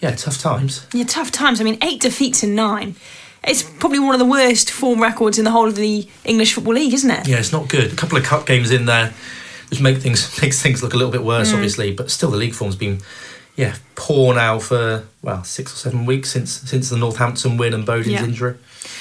yeah, 0.00 0.14
tough 0.14 0.38
times. 0.38 0.86
Yeah, 0.92 1.04
tough 1.04 1.32
times. 1.32 1.60
I 1.60 1.64
mean, 1.64 1.78
eight 1.82 2.00
defeats 2.00 2.44
in 2.44 2.54
nine. 2.54 2.94
It's 3.42 3.62
probably 3.62 3.98
one 3.98 4.14
of 4.14 4.18
the 4.18 4.26
worst 4.26 4.70
form 4.70 5.00
records 5.00 5.38
in 5.38 5.44
the 5.44 5.50
whole 5.50 5.68
of 5.68 5.76
the 5.76 6.08
English 6.24 6.54
Football 6.54 6.74
League, 6.74 6.92
isn't 6.94 7.10
it? 7.10 7.28
Yeah, 7.28 7.38
it's 7.38 7.52
not 7.52 7.68
good. 7.68 7.92
A 7.92 7.96
couple 7.96 8.18
of 8.18 8.24
cup 8.24 8.46
games 8.46 8.70
in 8.70 8.86
there, 8.86 9.14
which 9.70 9.80
make 9.80 9.98
things 9.98 10.40
makes 10.42 10.62
things 10.62 10.82
look 10.82 10.94
a 10.94 10.96
little 10.96 11.12
bit 11.12 11.22
worse, 11.24 11.50
mm. 11.50 11.54
obviously. 11.54 11.92
But 11.92 12.10
still, 12.10 12.30
the 12.30 12.36
league 12.36 12.54
form's 12.54 12.76
been, 12.76 13.00
yeah, 13.56 13.76
poor 13.94 14.34
now 14.34 14.58
for 14.58 15.04
well 15.22 15.44
six 15.44 15.72
or 15.72 15.76
seven 15.76 16.06
weeks 16.06 16.30
since 16.30 16.52
since 16.52 16.90
the 16.90 16.96
Northampton 16.96 17.56
win 17.56 17.74
and 17.74 17.84
Bodin's 17.84 18.08
Yeah. 18.08 18.24
injury. 18.24 18.56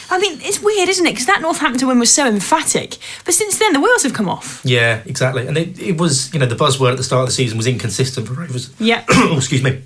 I 0.10 0.20
mean, 0.20 0.40
it's 0.42 0.62
weird, 0.62 0.88
isn't 0.90 1.06
it? 1.06 1.12
Because 1.12 1.26
that 1.26 1.42
Northampton 1.42 1.88
win 1.88 2.00
was 2.00 2.14
so 2.14 2.28
emphatic. 2.28 2.98
But 3.24 3.34
since 3.34 3.58
then, 3.58 3.74
the 3.74 3.80
wheels 3.80 4.04
have 4.04 4.14
come 4.14 4.30
off. 4.30 4.62
Yeah, 4.64 5.02
exactly. 5.06 5.48
And 5.48 5.58
it, 5.58 5.80
it 5.80 6.00
was, 6.00 6.32
you 6.34 6.40
know, 6.40 6.46
the 6.46 6.56
buzzword 6.56 6.92
at 6.92 6.98
the 6.98 7.04
start 7.04 7.22
of 7.22 7.28
the 7.28 7.34
season 7.34 7.58
was 7.58 7.68
inconsistent 7.68 8.28
for 8.28 8.34
Rovers. 8.34 8.72
Yeah. 8.80 9.04
oh, 9.10 9.34
excuse 9.38 9.64
me. 9.64 9.82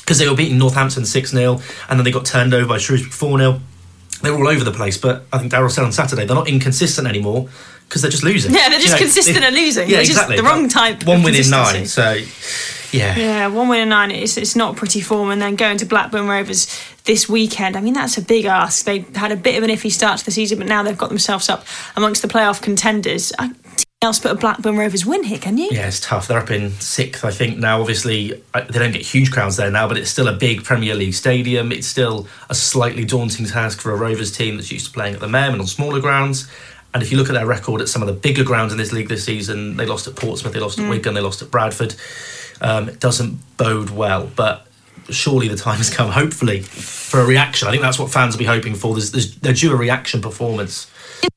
Because 0.00 0.18
they 0.18 0.28
were 0.28 0.36
beating 0.36 0.58
Northampton 0.58 1.04
6 1.04 1.30
0, 1.30 1.60
and 1.88 1.98
then 1.98 2.04
they 2.04 2.10
got 2.10 2.24
turned 2.24 2.52
over 2.54 2.68
by 2.68 2.78
Shrewsbury 2.78 3.10
4 3.10 3.38
0. 3.38 3.60
They 4.22 4.30
were 4.30 4.38
all 4.38 4.48
over 4.48 4.64
the 4.64 4.72
place, 4.72 4.96
but 4.96 5.24
I 5.32 5.38
think 5.38 5.50
Darrell 5.50 5.70
said 5.70 5.84
on 5.84 5.92
Saturday 5.92 6.24
they're 6.24 6.36
not 6.36 6.48
inconsistent 6.48 7.06
anymore 7.06 7.48
because 7.88 8.00
they're 8.02 8.10
just 8.10 8.24
losing. 8.24 8.52
Yeah, 8.54 8.68
they're 8.70 8.78
just 8.78 8.86
You 8.88 8.92
know, 8.92 8.98
consistent 8.98 9.40
they- 9.40 9.46
at 9.46 9.52
losing. 9.52 9.88
Yeah, 9.88 9.96
They're 9.96 10.04
just 10.04 10.12
exactly. 10.12 10.36
the 10.36 10.42
wrong 10.42 10.68
type 10.68 11.04
One 11.04 11.18
of 11.18 11.24
win 11.24 11.34
in 11.34 11.50
nine, 11.50 11.86
so 11.86 12.12
yeah. 12.92 13.16
Yeah, 13.16 13.46
one 13.48 13.68
win 13.68 13.80
in 13.82 13.88
nine. 13.88 14.10
It's, 14.12 14.36
it's 14.36 14.54
not 14.54 14.76
pretty 14.76 15.00
form. 15.00 15.30
And 15.30 15.42
then 15.42 15.56
going 15.56 15.78
to 15.78 15.84
Blackburn 15.84 16.28
Rovers 16.28 16.68
this 17.04 17.28
weekend. 17.28 17.76
I 17.76 17.80
mean, 17.80 17.92
that's 17.92 18.16
a 18.16 18.22
big 18.22 18.44
ask. 18.44 18.84
They 18.86 19.00
had 19.16 19.32
a 19.32 19.36
bit 19.36 19.56
of 19.58 19.64
an 19.64 19.70
iffy 19.70 19.90
start 19.90 20.20
to 20.20 20.24
the 20.24 20.30
season, 20.30 20.58
but 20.58 20.68
now 20.68 20.82
they've 20.84 20.96
got 20.96 21.08
themselves 21.08 21.48
up 21.48 21.66
amongst 21.96 22.22
the 22.22 22.28
playoff 22.28 22.62
contenders. 22.62 23.32
I, 23.38 23.50
else 24.04 24.20
but 24.20 24.30
a 24.30 24.34
Blackburn 24.36 24.76
Rovers 24.76 25.04
win 25.04 25.24
here, 25.24 25.38
can 25.38 25.58
you? 25.58 25.68
Yeah, 25.72 25.88
it's 25.88 25.98
tough. 25.98 26.28
They're 26.28 26.38
up 26.38 26.50
in 26.50 26.70
sixth, 26.72 27.24
I 27.24 27.30
think, 27.30 27.58
now. 27.58 27.80
Obviously, 27.80 28.40
they 28.52 28.78
don't 28.78 28.92
get 28.92 29.02
huge 29.02 29.32
crowds 29.32 29.56
there 29.56 29.70
now, 29.70 29.88
but 29.88 29.96
it's 29.96 30.10
still 30.10 30.28
a 30.28 30.32
big 30.32 30.62
Premier 30.62 30.94
League 30.94 31.14
stadium. 31.14 31.72
It's 31.72 31.86
still 31.86 32.28
a 32.48 32.54
slightly 32.54 33.04
daunting 33.04 33.46
task 33.46 33.80
for 33.80 33.92
a 33.92 33.96
Rovers 33.96 34.30
team 34.30 34.56
that's 34.56 34.70
used 34.70 34.86
to 34.86 34.92
playing 34.92 35.14
at 35.14 35.20
the 35.20 35.28
Mem 35.28 35.52
and 35.52 35.60
on 35.60 35.66
smaller 35.66 36.00
grounds. 36.00 36.48
And 36.92 37.02
if 37.02 37.10
you 37.10 37.18
look 37.18 37.28
at 37.28 37.32
their 37.32 37.46
record 37.46 37.80
at 37.80 37.88
some 37.88 38.02
of 38.02 38.06
the 38.06 38.14
bigger 38.14 38.44
grounds 38.44 38.72
in 38.72 38.78
this 38.78 38.92
league 38.92 39.08
this 39.08 39.24
season, 39.24 39.76
they 39.76 39.86
lost 39.86 40.06
at 40.06 40.14
Portsmouth, 40.14 40.52
they 40.52 40.60
lost 40.60 40.78
at 40.78 40.88
Wigan, 40.88 41.14
they 41.14 41.20
lost 41.20 41.42
at 41.42 41.50
Bradford. 41.50 41.96
Um, 42.60 42.88
it 42.88 43.00
doesn't 43.00 43.40
bode 43.56 43.90
well, 43.90 44.30
but 44.36 44.68
surely 45.10 45.48
the 45.48 45.56
time 45.56 45.78
has 45.78 45.90
come, 45.90 46.10
hopefully, 46.10 46.60
for 46.60 47.20
a 47.20 47.26
reaction. 47.26 47.66
I 47.66 47.72
think 47.72 47.82
that's 47.82 47.98
what 47.98 48.12
fans 48.12 48.34
will 48.34 48.38
be 48.38 48.44
hoping 48.44 48.74
for. 48.74 48.94
There's, 48.94 49.10
there's, 49.10 49.34
they're 49.36 49.52
due 49.52 49.72
a 49.72 49.76
reaction 49.76 50.20
performance. 50.20 50.90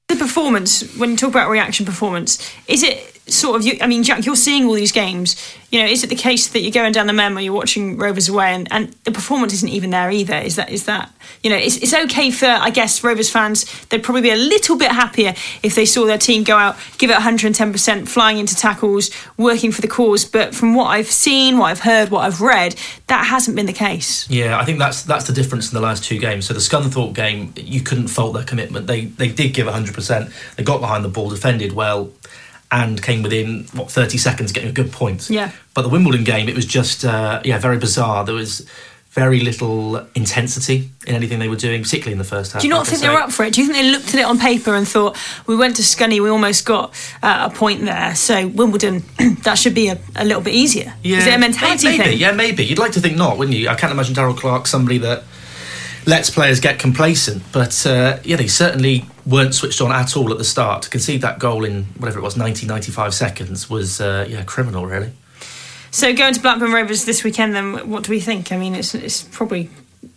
The 0.07 0.15
performance, 0.15 0.95
when 0.97 1.11
you 1.11 1.17
talk 1.17 1.29
about 1.29 1.49
reaction 1.49 1.85
performance, 1.85 2.53
is 2.67 2.83
it 2.83 3.16
sort 3.27 3.57
of 3.57 3.65
you? 3.65 3.77
I 3.81 3.87
mean, 3.87 4.03
Jack, 4.03 4.25
you're 4.25 4.35
seeing 4.35 4.65
all 4.65 4.73
these 4.73 4.91
games. 4.91 5.35
You 5.71 5.81
know, 5.81 5.87
is 5.87 6.03
it 6.03 6.07
the 6.07 6.15
case 6.15 6.47
that 6.47 6.61
you're 6.61 6.71
going 6.71 6.93
down 6.93 7.07
the 7.07 7.13
mem 7.13 7.37
or 7.37 7.41
you're 7.41 7.53
watching 7.53 7.97
Rovers 7.97 8.29
away, 8.29 8.53
and, 8.53 8.67
and 8.71 8.93
the 9.03 9.11
performance 9.11 9.53
isn't 9.53 9.69
even 9.69 9.89
there 9.89 10.09
either? 10.09 10.35
Is 10.35 10.55
that 10.55 10.69
is 10.69 10.85
that 10.85 11.11
you 11.43 11.49
know? 11.49 11.57
It's, 11.57 11.77
it's 11.77 11.93
okay 11.93 12.31
for 12.31 12.45
I 12.45 12.69
guess 12.69 13.03
Rovers 13.03 13.29
fans. 13.29 13.65
They'd 13.87 14.03
probably 14.03 14.21
be 14.21 14.31
a 14.31 14.37
little 14.37 14.77
bit 14.77 14.91
happier 14.91 15.33
if 15.63 15.75
they 15.75 15.85
saw 15.85 16.05
their 16.05 16.17
team 16.17 16.43
go 16.43 16.57
out, 16.57 16.77
give 16.97 17.09
it 17.09 17.13
110 17.13 17.71
percent, 17.71 18.07
flying 18.07 18.37
into 18.37 18.55
tackles, 18.55 19.11
working 19.37 19.71
for 19.71 19.81
the 19.81 19.87
cause. 19.87 20.23
But 20.23 20.55
from 20.55 20.73
what 20.73 20.85
I've 20.85 21.11
seen, 21.11 21.57
what 21.57 21.71
I've 21.71 21.81
heard, 21.81 22.09
what 22.09 22.21
I've 22.21 22.41
read, 22.41 22.75
that 23.07 23.25
hasn't 23.25 23.55
been 23.57 23.65
the 23.65 23.73
case. 23.73 24.29
Yeah, 24.29 24.57
I 24.57 24.63
think 24.63 24.79
that's 24.79 25.03
that's 25.03 25.27
the 25.27 25.33
difference 25.33 25.71
in 25.71 25.75
the 25.75 25.81
last 25.81 26.03
two 26.03 26.17
games. 26.17 26.45
So 26.45 26.53
the 26.53 26.59
Scunthorpe 26.59 27.13
game, 27.13 27.53
you 27.57 27.81
couldn't 27.81 28.07
fault 28.07 28.33
their 28.33 28.43
commitment. 28.43 28.87
They 28.87 29.05
they 29.05 29.29
did 29.29 29.53
give 29.53 29.67
100%. 29.67 30.55
They 30.55 30.63
got 30.63 30.79
behind 30.79 31.03
the 31.03 31.09
ball, 31.09 31.29
defended 31.29 31.73
well, 31.73 32.11
and 32.71 33.01
came 33.01 33.23
within 33.23 33.65
what 33.73 33.89
30 33.91 34.17
seconds 34.17 34.51
getting 34.51 34.69
a 34.69 34.73
good 34.73 34.91
point. 34.91 35.29
Yeah. 35.29 35.51
But 35.73 35.83
the 35.83 35.89
Wimbledon 35.89 36.23
game, 36.23 36.49
it 36.49 36.55
was 36.55 36.65
just 36.65 37.05
uh, 37.05 37.41
yeah 37.43 37.59
very 37.59 37.77
bizarre. 37.77 38.25
There 38.25 38.35
was 38.35 38.67
very 39.17 39.39
little 39.39 39.97
intensity 40.13 40.91
in 41.07 41.15
anything 41.15 41.39
they 41.39 41.47
were 41.47 41.55
doing, 41.55 41.81
particularly 41.81 42.11
in 42.11 42.19
the 42.19 42.23
first 42.23 42.51
half. 42.51 42.61
Do 42.61 42.67
you 42.67 42.73
not 42.73 42.81
like 42.81 42.89
think 42.89 43.01
they 43.01 43.09
were 43.09 43.15
up 43.15 43.31
for 43.31 43.45
it? 43.45 43.53
Do 43.55 43.61
you 43.61 43.67
think 43.67 43.83
they 43.83 43.89
looked 43.89 44.09
at 44.13 44.19
it 44.19 44.25
on 44.25 44.37
paper 44.37 44.75
and 44.75 44.87
thought, 44.87 45.17
we 45.47 45.55
went 45.55 45.77
to 45.77 45.81
Scunny, 45.81 46.21
we 46.21 46.29
almost 46.29 46.67
got 46.67 46.93
uh, 47.23 47.49
a 47.51 47.55
point 47.55 47.81
there, 47.83 48.13
so 48.13 48.45
Wimbledon, 48.45 49.03
that 49.41 49.57
should 49.57 49.73
be 49.73 49.87
a, 49.87 49.97
a 50.15 50.23
little 50.23 50.43
bit 50.43 50.53
easier? 50.53 50.93
Yeah. 51.01 51.17
Is 51.17 51.25
it 51.25 51.33
a 51.33 51.39
mentality 51.39 51.87
maybe, 51.87 52.03
thing? 52.03 52.17
Yeah, 52.19 52.31
maybe. 52.33 52.63
You'd 52.63 52.77
like 52.77 52.91
to 52.91 53.01
think 53.01 53.17
not, 53.17 53.39
wouldn't 53.39 53.57
you? 53.57 53.69
I 53.69 53.73
can't 53.73 53.91
imagine 53.91 54.13
Darrell 54.13 54.35
Clarke 54.35 54.67
somebody 54.67 54.99
that 54.99 55.23
lets 56.07 56.29
players 56.31 56.59
get 56.59 56.79
complacent, 56.79 57.43
but 57.51 57.85
uh, 57.85 58.17
yeah, 58.23 58.37
they 58.37 58.47
certainly 58.47 59.05
weren't 59.25 59.53
switched 59.53 59.81
on 59.81 59.91
at 59.91 60.15
all 60.17 60.31
at 60.31 60.37
the 60.39 60.43
start. 60.43 60.81
To 60.83 60.89
concede 60.89 61.21
that 61.21 61.37
goal 61.37 61.63
in 61.65 61.83
whatever 61.99 62.17
it 62.17 62.23
was, 62.23 62.35
90, 62.37 62.65
95 62.65 63.13
seconds 63.13 63.69
was 63.69 64.01
uh, 64.01 64.25
yeah 64.27 64.43
criminal, 64.43 64.85
really. 64.85 65.11
So 65.91 66.13
going 66.13 66.33
to 66.33 66.41
Blackburn 66.41 66.71
Rovers 66.71 67.05
this 67.05 67.23
weekend, 67.23 67.53
then 67.55 67.89
what 67.89 68.03
do 68.03 68.11
we 68.11 68.19
think? 68.19 68.51
I 68.51 68.57
mean, 68.57 68.73
it's, 68.73 68.95
it's 68.95 69.21
probably. 69.23 69.69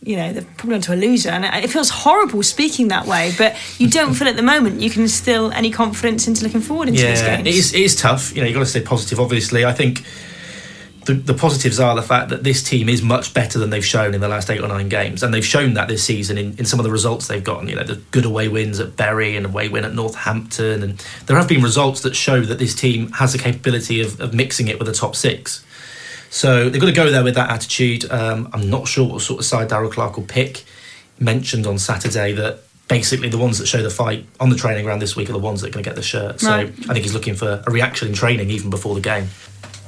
You 0.02 0.16
know, 0.16 0.32
they're 0.32 0.47
probably 0.56 0.76
onto 0.76 0.92
a 0.92 0.97
loser, 0.97 1.30
and 1.30 1.44
it 1.44 1.68
feels 1.68 1.90
horrible 1.90 2.42
speaking 2.42 2.88
that 2.88 3.06
way. 3.06 3.32
But 3.37 3.56
you 3.78 3.88
don't 3.88 4.14
feel 4.14 4.28
at 4.28 4.37
the 4.37 4.42
moment 4.42 4.80
you 4.80 4.88
can 4.90 5.02
instill 5.02 5.50
any 5.52 5.70
confidence 5.70 6.26
into 6.28 6.44
looking 6.44 6.61
forward 6.61 6.88
into 6.88 7.00
these 7.02 7.20
Yeah, 7.20 7.37
games. 7.37 7.49
it 7.49 7.54
is, 7.54 7.75
it 7.75 7.80
is 7.80 7.97
tough. 7.97 8.35
You 8.35 8.40
know, 8.42 8.47
you've 8.47 8.54
got 8.54 8.61
to 8.61 8.66
stay 8.66 8.82
positive. 8.82 9.18
Obviously, 9.20 9.64
I 9.64 9.73
think 9.73 10.04
the, 11.11 11.33
the 11.33 11.35
positives 11.35 11.81
are 11.81 11.95
the 11.97 12.02
fact 12.02 12.31
that 12.31 12.45
this 12.45 12.62
team 12.62 12.88
is 12.88 13.02
much 13.02 13.35
better 13.35 13.59
than 13.59 13.71
they've 13.71 13.85
shown 13.85 14.14
in 14.14 14.21
the 14.21 14.29
last 14.29 14.49
eight 14.50 14.61
or 14.61 14.69
nine 14.69 14.88
games, 14.88 15.23
and 15.23 15.35
they've 15.35 15.45
shown 15.45 15.75
that 15.75 15.88
this 15.88 16.05
season 16.05 16.38
in, 16.38 16.57
in 16.57 16.64
some 16.64 16.79
of 16.79 16.85
the 16.85 16.90
results 16.90 17.26
they've 17.26 17.43
gotten. 17.43 17.69
You 17.69 17.76
know, 17.76 17.83
the 17.83 17.97
good 18.12 18.25
away 18.25 18.49
wins 18.49 18.79
at 18.79 18.97
Bury 18.97 19.37
and 19.37 19.47
away 19.47 19.69
win 19.69 19.85
at 19.85 19.93
Northampton, 19.95 20.83
and 20.83 20.99
there 21.26 21.37
have 21.37 21.49
been 21.49 21.62
results 21.62 22.02
that 22.02 22.14
show 22.14 22.40
that 22.43 22.59
this 22.59 22.75
team 22.75 23.11
has 23.12 23.33
the 23.33 23.38
capability 23.38 24.00
of, 24.00 24.21
of 24.21 24.33
mixing 24.35 24.69
it 24.69 24.79
with 24.79 24.87
the 24.87 24.95
top 24.95 25.17
six. 25.17 25.64
So 26.31 26.71
they've 26.71 26.81
got 26.81 26.87
to 26.87 26.93
go 26.93 27.11
there 27.11 27.25
with 27.25 27.35
that 27.35 27.50
attitude. 27.50 28.09
Um, 28.11 28.49
I'm 28.52 28.71
not 28.71 28.87
sure 28.87 29.09
what 29.09 29.21
sort 29.21 29.40
of 29.40 29.47
side 29.47 29.69
Darrell 29.69 29.90
Clarke 29.90 30.17
will 30.17 30.25
pick. 30.25 30.64
Mentioned 31.19 31.67
on 31.67 31.79
Saturday 31.79 32.33
that 32.35 32.61
basically 32.87 33.29
the 33.29 33.38
ones 33.38 33.59
that 33.59 33.67
show 33.67 33.83
the 33.83 33.90
fight 33.90 34.26
on 34.38 34.50
the 34.50 34.57
training 34.57 34.85
ground 34.85 35.02
this 35.02 35.14
week 35.17 35.29
are 35.29 35.33
the 35.33 35.38
ones 35.38 35.61
that 35.61 35.69
are 35.69 35.73
going 35.73 35.83
to 35.83 35.88
get 35.90 35.97
the 35.97 36.02
shirt. 36.02 36.40
So 36.40 36.50
Right. 36.50 36.69
I 36.69 36.93
think 36.93 36.99
he's 36.99 37.14
looking 37.14 37.35
for 37.35 37.62
a 37.67 37.71
reaction 37.71 38.09
in 38.09 38.14
training 38.14 38.50
even 38.50 38.71
before 38.71 38.95
the 38.95 39.00
game. 39.00 39.29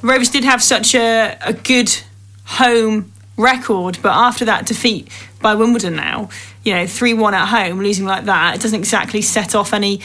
Rovers 0.03 0.31
did 0.31 0.45
have 0.45 0.63
such 0.63 0.95
a, 0.95 1.37
a 1.41 1.53
good 1.53 1.97
home 2.45 3.13
record, 3.37 3.99
but 4.03 4.13
after 4.13 4.45
that 4.45 4.67
defeat 4.67 5.09
by 5.41 5.55
Wimbledon 5.55 5.97
now, 5.97 6.29
you 6.65 6.75
know, 6.75 6.87
3 6.87 7.15
1 7.15 7.35
at 7.35 7.47
home, 7.47 7.79
losing 7.79 8.05
like 8.05 8.25
that, 8.25 8.57
it 8.57 8.61
doesn't 8.61 8.79
exactly 8.79 9.23
set 9.23 9.55
off 9.55 9.73
any 9.73 10.01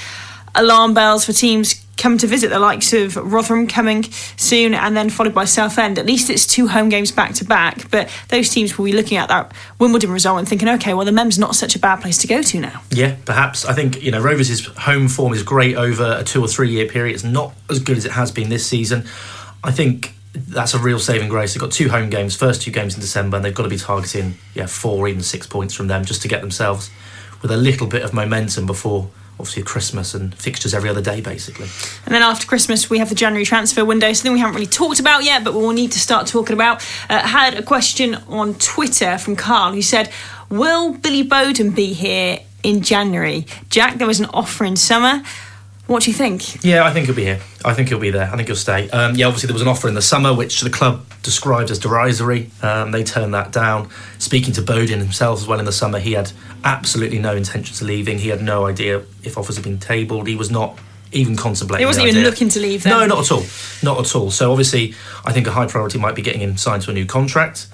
alarm 0.55 0.93
bells 0.93 1.25
for 1.25 1.33
teams 1.33 1.83
come 1.97 2.17
to 2.17 2.27
visit 2.27 2.49
the 2.49 2.59
likes 2.59 2.93
of 2.93 3.15
Rotherham 3.15 3.67
coming 3.67 4.03
soon 4.37 4.73
and 4.73 4.95
then 4.95 5.09
followed 5.09 5.33
by 5.33 5.45
Southend. 5.45 5.97
At 5.97 6.05
least 6.05 6.29
it's 6.29 6.45
two 6.45 6.67
home 6.67 6.89
games 6.89 7.11
back 7.11 7.33
to 7.35 7.45
back, 7.45 7.89
but 7.89 8.09
those 8.29 8.49
teams 8.49 8.77
will 8.77 8.85
be 8.85 8.93
looking 8.93 9.17
at 9.17 9.29
that 9.29 9.51
Wimbledon 9.79 10.11
result 10.11 10.37
and 10.39 10.47
thinking, 10.47 10.69
okay, 10.69 10.93
well, 10.93 11.05
the 11.05 11.11
Mem's 11.11 11.39
not 11.39 11.55
such 11.55 11.75
a 11.75 11.79
bad 11.79 12.01
place 12.01 12.19
to 12.19 12.27
go 12.27 12.41
to 12.41 12.59
now. 12.59 12.81
Yeah, 12.91 13.15
perhaps. 13.25 13.65
I 13.65 13.73
think, 13.73 14.01
you 14.01 14.11
know, 14.11 14.21
Rovers' 14.21 14.65
home 14.65 15.07
form 15.07 15.33
is 15.33 15.41
great 15.41 15.75
over 15.75 16.17
a 16.19 16.23
two 16.23 16.41
or 16.41 16.47
three 16.47 16.69
year 16.69 16.87
period. 16.87 17.15
It's 17.15 17.23
not 17.23 17.53
as 17.69 17.79
good 17.79 17.97
as 17.97 18.05
it 18.05 18.11
has 18.11 18.31
been 18.31 18.49
this 18.49 18.65
season. 18.65 19.05
I 19.67 19.71
think 19.71 20.13
that's 20.33 20.73
a 20.73 20.79
real 20.79 20.97
saving 20.97 21.27
grace. 21.27 21.53
They've 21.53 21.61
got 21.61 21.73
two 21.73 21.89
home 21.89 22.09
games, 22.09 22.37
first 22.37 22.61
two 22.61 22.71
games 22.71 22.95
in 22.95 23.01
December, 23.01 23.35
and 23.35 23.45
they've 23.45 23.53
got 23.53 23.63
to 23.63 23.69
be 23.69 23.77
targeting, 23.77 24.35
yeah, 24.53 24.65
four 24.65 25.09
even 25.09 25.21
six 25.21 25.45
points 25.45 25.73
from 25.73 25.87
them 25.87 26.05
just 26.05 26.21
to 26.21 26.29
get 26.29 26.39
themselves 26.39 26.89
with 27.41 27.51
a 27.51 27.57
little 27.57 27.85
bit 27.85 28.03
of 28.03 28.13
momentum 28.13 28.65
before 28.65 29.09
obviously 29.39 29.63
Christmas 29.63 30.13
and 30.13 30.33
fixtures 30.33 30.73
every 30.73 30.89
other 30.89 31.01
day, 31.01 31.19
basically. 31.19 31.67
And 32.05 32.15
then 32.15 32.23
after 32.23 32.47
Christmas, 32.47 32.89
we 32.89 32.99
have 32.99 33.09
the 33.09 33.15
January 33.15 33.45
transfer 33.45 33.83
window, 33.83 34.11
something 34.13 34.31
we 34.31 34.39
haven't 34.39 34.55
really 34.55 34.67
talked 34.67 35.01
about 35.01 35.25
yet, 35.25 35.43
but 35.43 35.53
we'll 35.53 35.71
need 35.71 35.91
to 35.91 35.99
start 35.99 36.27
talking 36.27 36.53
about. 36.53 36.81
Uh, 37.09 37.19
had 37.19 37.53
a 37.55 37.61
question 37.61 38.15
on 38.29 38.55
Twitter 38.55 39.17
from 39.17 39.35
Carl 39.35 39.73
who 39.73 39.81
said, 39.81 40.09
Will 40.49 40.93
Billy 40.93 41.23
Bodin 41.23 41.75
be 41.75 41.91
here 41.93 42.39
in 42.63 42.81
January? 42.81 43.45
Jack, 43.69 43.97
there 43.97 44.07
was 44.07 44.21
an 44.21 44.27
offer 44.33 44.63
in 44.63 44.77
summer. 44.77 45.23
What 45.87 46.03
do 46.03 46.11
you 46.11 46.17
think? 46.17 46.63
Yeah, 46.65 46.83
I 46.83 46.91
think 46.91 47.05
he'll 47.05 47.15
be 47.15 47.23
here. 47.23 47.39
I 47.63 47.73
think 47.73 47.87
he'll 47.89 47.99
be 47.99 48.09
there. 48.09 48.29
I 48.31 48.35
think 48.35 48.47
he'll 48.47 48.57
stay. 48.57 48.89
Um, 48.89 49.15
yeah, 49.15 49.25
obviously 49.25 49.47
there 49.47 49.53
was 49.53 49.61
an 49.61 49.69
offer 49.69 49.87
in 49.87 49.93
the 49.93 50.01
summer, 50.01 50.33
which 50.33 50.59
the 50.59 50.69
club 50.69 51.05
described 51.23 51.71
as 51.71 51.79
derisory. 51.79 52.51
Um, 52.61 52.91
they 52.91 53.03
turned 53.03 53.33
that 53.33 53.53
down. 53.53 53.89
Speaking 54.19 54.53
to 54.53 54.61
Bodin 54.61 54.99
himself 54.99 55.39
as 55.39 55.47
well 55.47 55.59
in 55.59 55.65
the 55.65 55.71
summer, 55.71 55.99
he 55.99 56.11
had 56.11 56.31
absolutely 56.65 57.19
no 57.19 57.35
intentions 57.35 57.81
of 57.81 57.87
leaving. 57.87 58.19
He 58.19 58.27
had 58.27 58.41
no 58.41 58.65
idea 58.65 59.03
if 59.23 59.37
offers 59.37 59.55
had 59.55 59.63
been 59.63 59.79
tabled. 59.79 60.27
He 60.27 60.35
was 60.35 60.51
not 60.51 60.77
even 61.13 61.37
contemplating. 61.37 61.83
He 61.83 61.85
wasn't 61.85 62.07
even 62.07 62.23
looking 62.23 62.49
to 62.49 62.59
leave. 62.59 62.83
Then. 62.83 62.91
No, 62.91 63.05
not 63.05 63.25
at 63.25 63.31
all. 63.31 63.43
Not 63.81 63.99
at 63.99 64.13
all. 64.13 64.29
So 64.29 64.51
obviously, 64.51 64.93
I 65.25 65.31
think 65.31 65.47
a 65.47 65.51
high 65.51 65.67
priority 65.67 65.99
might 65.99 66.15
be 66.15 66.21
getting 66.21 66.41
him 66.41 66.57
signed 66.57 66.83
to 66.83 66.91
a 66.91 66.93
new 66.93 67.05
contract, 67.05 67.67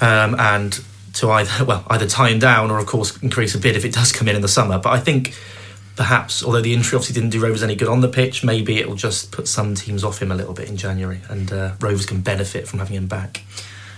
um, 0.00 0.34
and 0.38 0.80
to 1.14 1.30
either 1.30 1.64
well 1.64 1.84
either 1.88 2.06
tie 2.06 2.30
him 2.30 2.38
down 2.38 2.70
or 2.70 2.78
of 2.78 2.86
course 2.86 3.16
increase 3.22 3.54
a 3.54 3.58
bid 3.58 3.76
if 3.76 3.84
it 3.84 3.92
does 3.92 4.12
come 4.12 4.28
in 4.28 4.36
in 4.36 4.42
the 4.42 4.48
summer. 4.48 4.78
But 4.78 4.90
I 4.90 4.98
think 5.00 5.34
perhaps, 6.00 6.42
although 6.42 6.62
the 6.62 6.72
injury 6.72 6.96
obviously 6.96 7.12
didn't 7.12 7.28
do 7.28 7.38
Rovers 7.38 7.62
any 7.62 7.76
good 7.76 7.86
on 7.88 8.00
the 8.00 8.08
pitch, 8.08 8.42
maybe 8.42 8.78
it 8.78 8.88
will 8.88 8.96
just 8.96 9.32
put 9.32 9.46
some 9.46 9.74
teams 9.74 10.02
off 10.02 10.22
him 10.22 10.32
a 10.32 10.34
little 10.34 10.54
bit 10.54 10.66
in 10.66 10.78
January, 10.78 11.20
and 11.28 11.52
uh, 11.52 11.72
Rovers 11.78 12.06
can 12.06 12.22
benefit 12.22 12.66
from 12.66 12.78
having 12.78 12.96
him 12.96 13.06
back. 13.06 13.42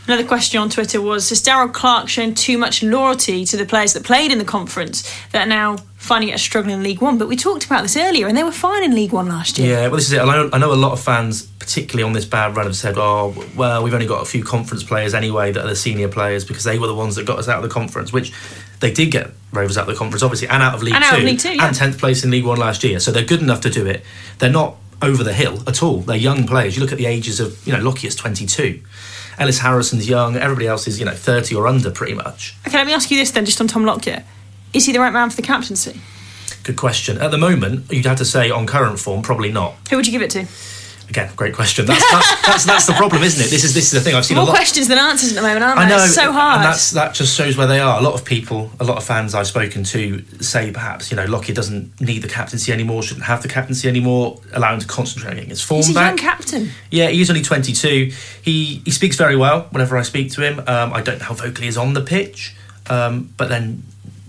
Another 0.09 0.25
question 0.25 0.61
on 0.61 0.69
Twitter 0.69 1.01
was 1.01 1.29
Has 1.29 1.41
Darrell 1.41 1.69
Clarke 1.69 2.09
shown 2.09 2.35
too 2.35 2.59
much 2.59 2.83
loyalty 2.83 3.45
to 3.45 3.57
the 3.57 3.65
players 3.65 3.93
that 3.93 4.03
played 4.03 4.33
in 4.33 4.39
the 4.39 4.45
conference 4.45 5.09
that 5.31 5.47
are 5.47 5.49
now 5.49 5.77
finding 5.95 6.31
it 6.31 6.33
a 6.33 6.39
struggle 6.39 6.73
in 6.73 6.83
League 6.83 7.01
One? 7.01 7.19
But 7.19 7.29
we 7.29 7.37
talked 7.37 7.65
about 7.65 7.83
this 7.83 7.97
earlier 7.97 8.27
and 8.27 8.37
they 8.37 8.43
were 8.43 8.51
fine 8.51 8.83
in 8.83 8.97
League 8.97 9.13
One 9.13 9.29
last 9.29 9.61
year. 9.61 9.69
Yeah, 9.69 9.83
well, 9.83 9.99
this 9.99 10.07
is 10.07 10.15
it. 10.15 10.23
I 10.23 10.25
know, 10.25 10.51
I 10.53 10.59
know 10.59 10.73
a 10.73 10.75
lot 10.75 10.91
of 10.91 11.01
fans, 11.01 11.43
particularly 11.43 12.03
on 12.03 12.15
this 12.15 12.25
bad 12.25 12.57
run, 12.57 12.67
have 12.67 12.75
said, 12.75 12.99
oh, 12.99 13.33
well, 13.55 13.85
we've 13.85 13.95
only 13.95 14.09
got 14.09 14.23
a 14.23 14.25
few 14.25 14.43
conference 14.43 14.83
players 14.83 15.15
anyway 15.15 15.53
that 15.53 15.65
are 15.65 15.69
the 15.69 15.77
senior 15.77 16.09
players 16.09 16.45
because 16.45 16.65
they 16.65 16.81
were 16.81 16.89
the 16.89 16.97
ones 16.97 17.15
that 17.15 17.25
got 17.25 17.39
us 17.39 17.47
out 17.47 17.63
of 17.63 17.63
the 17.63 17.73
conference, 17.73 18.13
which 18.13 18.33
they 18.81 18.91
did 18.91 19.13
get 19.13 19.31
Rovers 19.53 19.77
out 19.77 19.89
of 19.89 19.95
the 19.95 19.99
conference, 19.99 20.23
obviously, 20.23 20.49
and 20.49 20.63
out 20.63 20.75
of 20.75 20.83
League 20.83 20.95
and 20.95 21.05
Two. 21.05 21.17
Of 21.17 21.23
League 21.23 21.39
Two 21.39 21.55
yeah. 21.55 21.67
And 21.67 21.77
10th 21.77 21.99
place 21.99 22.25
in 22.25 22.31
League 22.31 22.45
One 22.45 22.59
last 22.59 22.83
year. 22.83 22.99
So 23.01 23.11
they're 23.11 23.25
good 23.25 23.43
enough 23.43 23.61
to 23.63 23.71
do 23.71 23.87
it. 23.87 24.03
They're 24.39 24.51
not 24.51 24.77
over 25.03 25.23
the 25.23 25.35
hill 25.35 25.63
at 25.67 25.83
all. 25.83 25.99
They're 25.99 26.17
young 26.17 26.47
players. 26.47 26.77
You 26.77 26.83
look 26.83 26.93
at 26.93 26.99
the 26.99 27.07
ages 27.07 27.41
of, 27.41 27.65
you 27.67 27.73
know, 27.73 27.81
Lockyer 27.81 28.09
is 28.09 28.17
22. 28.17 28.81
Ellis 29.39 29.59
Harrison's 29.59 30.09
young. 30.09 30.37
Everybody 30.37 30.69
else 30.69 30.87
is, 30.87 30.99
you 30.99 31.05
know, 31.05 31.13
30 31.13 31.55
or 31.55 31.67
under 31.67 31.91
pretty 31.91 32.15
much. 32.15 32.55
Okay, 32.67 32.79
let 32.79 32.87
me 32.87 32.93
ask 32.93 33.11
you 33.11 33.19
this 33.19 33.31
then, 33.31 33.45
just 33.45 33.61
on 33.61 33.67
Tom 33.67 33.85
Lockyer. 33.85 34.25
Is 34.73 34.87
he 34.87 34.93
the 34.93 35.01
right 35.01 35.13
man 35.13 35.29
for 35.29 35.37
the 35.37 35.43
captaincy? 35.43 36.01
Good 36.63 36.77
question. 36.77 37.19
At 37.19 37.31
the 37.31 37.39
moment, 37.39 37.93
you'd 37.93 38.07
have 38.07 38.19
to 38.19 38.25
say 38.25 38.51
on 38.51 38.67
current 38.67 39.01
form, 39.01 39.23
probably 39.23 39.51
not. 39.51 39.75
Who 39.91 39.97
would 39.97 40.07
you 40.07 40.13
give 40.13 40.23
it 40.23 40.31
to? 40.31 40.47
Again, 41.13 41.31
great 41.37 41.55
question. 41.55 41.85
That's, 41.85 42.11
that's, 42.11 42.47
that's, 42.47 42.65
that's, 42.65 42.87
the 42.87 42.95
problem, 42.95 43.23
isn't 43.23 43.45
it? 43.45 43.51
This 43.51 43.65
is 43.65 43.75
this 43.75 43.85
is 43.85 43.91
the 43.91 44.01
thing. 44.01 44.15
I've 44.15 44.25
seen 44.25 44.37
more 44.37 44.45
a 44.45 44.47
lot 44.47 44.57
questions 44.57 44.89
than 44.89 44.97
answers 44.97 45.33
at 45.33 45.35
the 45.35 45.43
moment, 45.43 45.63
aren't? 45.63 45.79
I 45.79 45.87
know, 45.87 46.03
it's 46.03 46.15
so 46.15 46.33
hard. 46.33 46.57
And 46.57 46.65
that's 46.65 46.93
that 46.93 47.13
just 47.13 47.37
shows 47.37 47.55
where 47.55 47.67
they 47.67 47.81
are. 47.81 48.01
A 48.01 48.03
lot 48.03 48.15
of 48.15 48.25
people, 48.25 48.71
a 48.81 48.85
lot 48.85 48.97
of 48.97 49.05
fans 49.05 49.35
I've 49.35 49.47
spoken 49.47 49.85
to 49.85 50.25
say 50.41 50.71
perhaps 50.73 51.11
you 51.11 51.19
know 51.19 51.27
Lockyer 51.27 51.55
doesn't 51.55 52.01
need 52.01 52.23
the 52.23 52.29
captaincy 52.29 52.73
anymore, 52.73 53.03
shouldn't 53.03 53.27
have 53.27 53.43
the 53.43 53.49
captaincy 53.49 53.91
anymore, 53.91 54.41
allow 54.55 54.73
him 54.73 54.81
to 54.81 54.87
concentrate 54.87 55.29
on 55.29 55.35
getting 55.35 55.51
his 55.51 55.61
form 55.61 55.83
he's 55.83 55.93
back. 55.93 56.13
young 56.13 56.17
captain. 56.17 56.71
Yeah, 56.91 57.09
he's 57.09 57.29
only 57.29 57.43
22. 57.43 58.11
He 58.41 58.81
he 58.83 58.91
speaks 58.91 59.17
very 59.17 59.37
well 59.37 59.67
whenever 59.69 59.99
I 59.99 60.03
speak 60.05 60.33
to 60.33 60.41
him. 60.41 60.61
Um, 60.61 60.95
I 60.95 61.03
don't 61.03 61.19
know 61.19 61.27
how 61.27 61.35
vocally 61.35 61.67
he's 61.67 61.77
on 61.77 61.93
the 61.93 62.01
pitch, 62.01 62.57
um, 62.89 63.35
but 63.37 63.51
then 63.51 63.83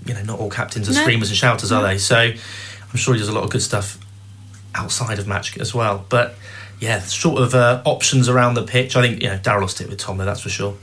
you 0.06 0.16
know 0.16 0.24
not 0.24 0.38
all 0.38 0.50
captains 0.50 0.90
are 0.90 0.94
no. 0.94 1.00
screamers 1.00 1.30
and 1.30 1.38
shouters, 1.38 1.72
no. 1.72 1.78
are 1.78 1.84
they? 1.84 1.98
So 1.98 2.18
I'm 2.18 2.98
sure 2.98 3.14
he 3.14 3.22
does 3.22 3.30
a 3.30 3.34
lot 3.34 3.46
of 3.46 3.52
good 3.52 3.62
stuff 3.62 3.98
outside 4.76 5.18
of 5.18 5.28
match 5.28 5.58
as 5.60 5.74
well, 5.74 6.06
but 6.10 6.36
yeah, 6.84 7.00
sort 7.00 7.42
of 7.42 7.56
uh, 7.56 7.82
options 7.86 8.28
around 8.28 8.56
the 8.56 8.64
pitch. 8.64 8.96
I 8.96 9.02
think 9.02 9.24
you 9.24 9.30
know 9.30 9.38
Darrell 9.38 9.62
will 9.62 9.68
stick 9.70 9.88
with 9.90 10.00
Tom 10.00 10.18
there, 10.18 10.26
that's 10.26 10.42
for 10.42 10.50
sure. 10.50 10.76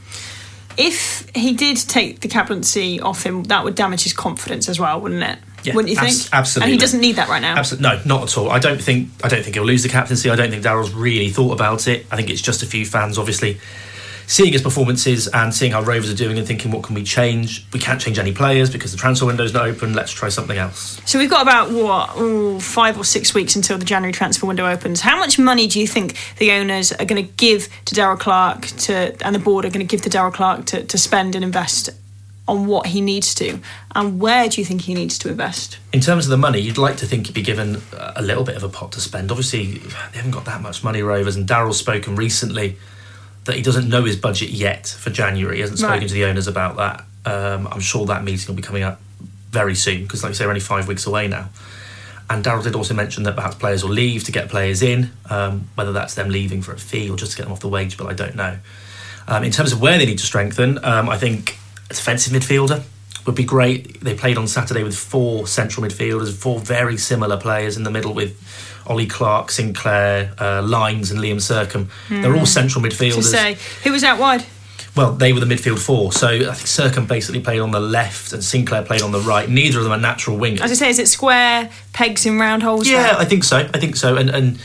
If 0.77 1.29
he 1.35 1.53
did 1.53 1.77
take 1.77 2.21
the 2.21 2.29
captaincy 2.29 3.01
off 3.01 3.25
him, 3.25 3.43
that 3.45 3.65
would 3.65 3.75
damage 3.75 4.05
his 4.05 4.15
confidence 4.15 4.69
as 4.69 4.81
well, 4.81 5.01
wouldn't 5.01 5.23
it? 5.23 5.39
Yeah, 5.63 5.75
wouldn't 5.75 5.91
you 5.91 6.01
think? 6.01 6.33
absolutely. 6.33 6.73
And 6.73 6.73
he 6.73 6.79
doesn't 6.79 7.01
need 7.01 7.17
that 7.17 7.29
right 7.29 7.43
now. 7.43 7.57
Absolutely, 7.57 7.89
no, 7.89 8.03
not 8.07 8.23
at 8.23 8.39
all. 8.39 8.51
I 8.51 8.59
don't 8.59 8.81
think 8.81 9.11
I 9.23 9.29
don't 9.29 9.43
think 9.43 9.57
he'll 9.57 9.65
lose 9.65 9.83
the 9.83 9.91
captaincy. 9.91 10.31
I 10.31 10.37
don't 10.37 10.51
think 10.51 10.63
Darrell's 10.63 10.95
really 10.95 11.29
thought 11.29 11.53
about 11.53 11.87
it. 11.87 12.07
I 12.11 12.17
think 12.17 12.31
it's 12.31 12.41
just 12.41 12.63
a 12.63 12.67
few 12.67 12.87
fans, 12.87 13.19
obviously 13.19 13.61
seeing 14.31 14.53
his 14.53 14.63
performances 14.63 15.27
and 15.27 15.53
seeing 15.53 15.73
how 15.73 15.83
Rovers 15.83 16.09
are 16.09 16.15
doing 16.15 16.39
and 16.39 16.47
thinking, 16.47 16.71
what 16.71 16.85
can 16.85 16.95
we 16.95 17.03
change? 17.03 17.67
We 17.73 17.81
can't 17.81 18.01
change 18.01 18.17
any 18.17 18.33
players 18.33 18.71
because 18.71 18.93
the 18.93 18.97
transfer 18.97 19.27
window's 19.27 19.53
not 19.53 19.67
open. 19.67 19.93
Let's 19.93 20.13
try 20.13 20.29
something 20.29 20.57
else. 20.57 21.01
So 21.05 21.19
we've 21.19 21.29
got 21.29 21.43
about 21.43 21.73
what 21.73 22.17
ooh, 22.17 22.61
five 22.61 22.97
or 22.97 23.03
six 23.03 23.35
weeks 23.35 23.57
until 23.57 23.77
the 23.77 23.85
January 23.85 24.13
transfer 24.13 24.47
window 24.47 24.69
opens. 24.69 25.01
How 25.01 25.19
much 25.19 25.37
money 25.37 25.67
do 25.67 25.81
you 25.81 25.87
think 25.89 26.17
the 26.39 26.53
owners 26.53 26.93
are 26.93 27.05
going 27.05 27.27
to 27.27 27.33
give 27.33 27.69
to 27.87 27.95
Darrell 27.95 28.17
Clarke 28.17 28.67
to 28.67 29.17
and 29.27 29.35
the 29.35 29.41
board 29.41 29.65
are 29.65 29.69
going 29.69 29.85
to 29.85 29.91
give 29.91 30.03
to 30.03 30.09
Darrell 30.09 30.31
Clarke 30.31 30.65
to, 30.67 30.85
to 30.85 30.97
spend 30.97 31.35
and 31.35 31.45
invest 31.45 31.91
on 32.47 32.67
what 32.67 32.87
he 32.87 33.01
needs 33.01 33.35
to 33.35 33.59
and 33.95 34.21
where 34.21 34.49
do 34.49 34.61
you 34.61 34.65
think 34.65 34.83
he 34.83 34.95
needs 34.95 35.19
to 35.19 35.29
invest 35.29 35.79
in 35.93 36.01
terms 36.01 36.27
of 36.27 36.31
the 36.31 36.37
money 36.37 36.59
you'd 36.59 36.79
like 36.79 36.97
to 36.97 37.07
think 37.07 37.27
he'd 37.27 37.35
be 37.35 37.43
given 37.43 37.81
a 37.93 38.23
little 38.23 38.43
bit 38.43 38.57
of 38.57 38.65
a 38.65 38.69
pot 38.69 38.91
to 38.91 39.01
spend 39.01 39.31
obviously 39.31 39.79
they 39.79 40.17
haven't 40.17 40.33
got 40.33 40.45
that 40.47 40.61
much 40.61 40.83
money 40.83 41.01
rovers 41.01 41.37
and 41.37 41.47
Darrell's 41.47 41.79
spoken 41.79 42.17
recently 42.17 42.77
that 43.51 43.57
he 43.57 43.63
doesn't 43.63 43.89
know 43.89 44.05
his 44.05 44.17
budget 44.17 44.51
yet 44.51 44.87
for 44.87 45.11
January. 45.11 45.57
He 45.57 45.61
hasn't 45.61 45.81
spoken 45.81 45.99
right. 45.99 46.09
to 46.09 46.15
the 46.15 46.25
owners 46.25 46.47
about 46.47 46.77
that. 46.77 47.05
Um, 47.27 47.67
I'm 47.67 47.81
sure 47.81 48.07
that 48.07 48.23
meeting 48.23 48.47
will 48.47 48.55
be 48.55 48.63
coming 48.63 48.85
up 48.85 49.01
very 49.51 49.75
soon 49.75 50.03
because, 50.03 50.23
like 50.23 50.31
I 50.31 50.33
say, 50.35 50.45
we're 50.45 50.51
only 50.51 50.61
five 50.61 50.87
weeks 50.87 51.05
away 51.07 51.27
now. 51.27 51.49
And 52.31 52.45
Darrell 52.45 52.63
did 52.63 52.77
also 52.77 52.95
mention 52.95 53.25
that 53.25 53.35
perhaps 53.35 53.57
players 53.57 53.83
will 53.83 53.91
leave 53.91 54.23
to 54.25 54.33
get 54.33 54.49
players 54.49 54.83
in, 54.83 55.11
um, 55.29 55.69
whether 55.75 55.93
that's 55.93 56.15
them 56.15 56.29
leaving 56.29 56.63
for 56.63 56.73
a 56.73 56.79
fee 56.79 57.11
or 57.11 57.17
just 57.17 57.33
to 57.33 57.37
get 57.37 57.43
them 57.43 57.53
off 57.53 57.59
the 57.59 57.69
wage 57.69 57.99
bill, 57.99 58.07
I 58.07 58.15
don't 58.15 58.37
know. 58.37 58.57
Um, 59.27 59.43
in 59.43 59.51
terms 59.51 59.73
of 59.73 59.81
where 59.81 59.99
they 59.99 60.07
need 60.07 60.21
to 60.21 60.27
strengthen, 60.27 60.83
um, 60.85 61.09
I 61.09 61.19
think 61.19 61.59
a 61.91 61.95
defensive 61.95 62.33
midfielder 62.33 62.85
would 63.27 63.35
be 63.35 63.45
great. 63.45 64.01
They 64.01 64.15
played 64.15 64.39
on 64.39 64.47
Saturday 64.47 64.85
with 64.85 64.97
four 64.97 65.49
central 65.49 65.85
midfielders, 65.85 66.33
four 66.33 66.61
very 66.61 66.97
similar 66.97 67.37
players 67.37 67.77
in 67.77 67.83
the 67.83 67.91
middle 67.91 68.15
with 68.15 68.41
Ollie 68.91 69.07
Clark, 69.07 69.53
Sinclair, 69.53 70.35
uh, 70.39 70.63
Lines, 70.63 71.13
and 71.13 71.21
Liam 71.21 71.37
Sercombe. 71.37 71.89
Mm. 72.09 72.23
They're 72.23 72.33
all 72.33 72.41
hmm. 72.41 72.45
central 72.45 72.85
midfielders. 72.85 73.15
To 73.15 73.23
say, 73.23 73.57
who 73.85 73.93
was 73.93 74.03
out 74.03 74.19
wide? 74.19 74.45
Well, 74.97 75.13
they 75.13 75.33
were 75.33 75.39
the 75.39 75.47
midfield 75.47 75.79
four. 75.79 76.13
So 76.13 76.27
I 76.27 76.53
think 76.55 76.67
Sercombe 76.67 77.07
basically 77.07 77.41
played 77.41 77.61
on 77.61 77.71
the 77.71 77.79
left 77.79 78.33
and 78.33 78.43
Sinclair 78.43 78.83
played 78.83 79.03
on 79.03 79.13
the 79.13 79.21
right. 79.21 79.49
Neither 79.49 79.79
of 79.79 79.85
them 79.85 79.93
are 79.93 80.01
natural 80.01 80.37
wingers. 80.37 80.61
As 80.61 80.73
I 80.73 80.75
say, 80.75 80.91
is 80.91 80.99
it 80.99 81.07
square 81.07 81.71
pegs 81.93 82.27
in 82.27 82.39
round 82.39 82.65
holes? 82.65 82.89
Yeah, 82.89 83.03
there? 83.05 83.19
I 83.19 83.25
think 83.25 83.45
so. 83.45 83.59
I 83.59 83.79
think 83.79 83.95
so. 83.95 84.17
And, 84.17 84.29
and 84.29 84.61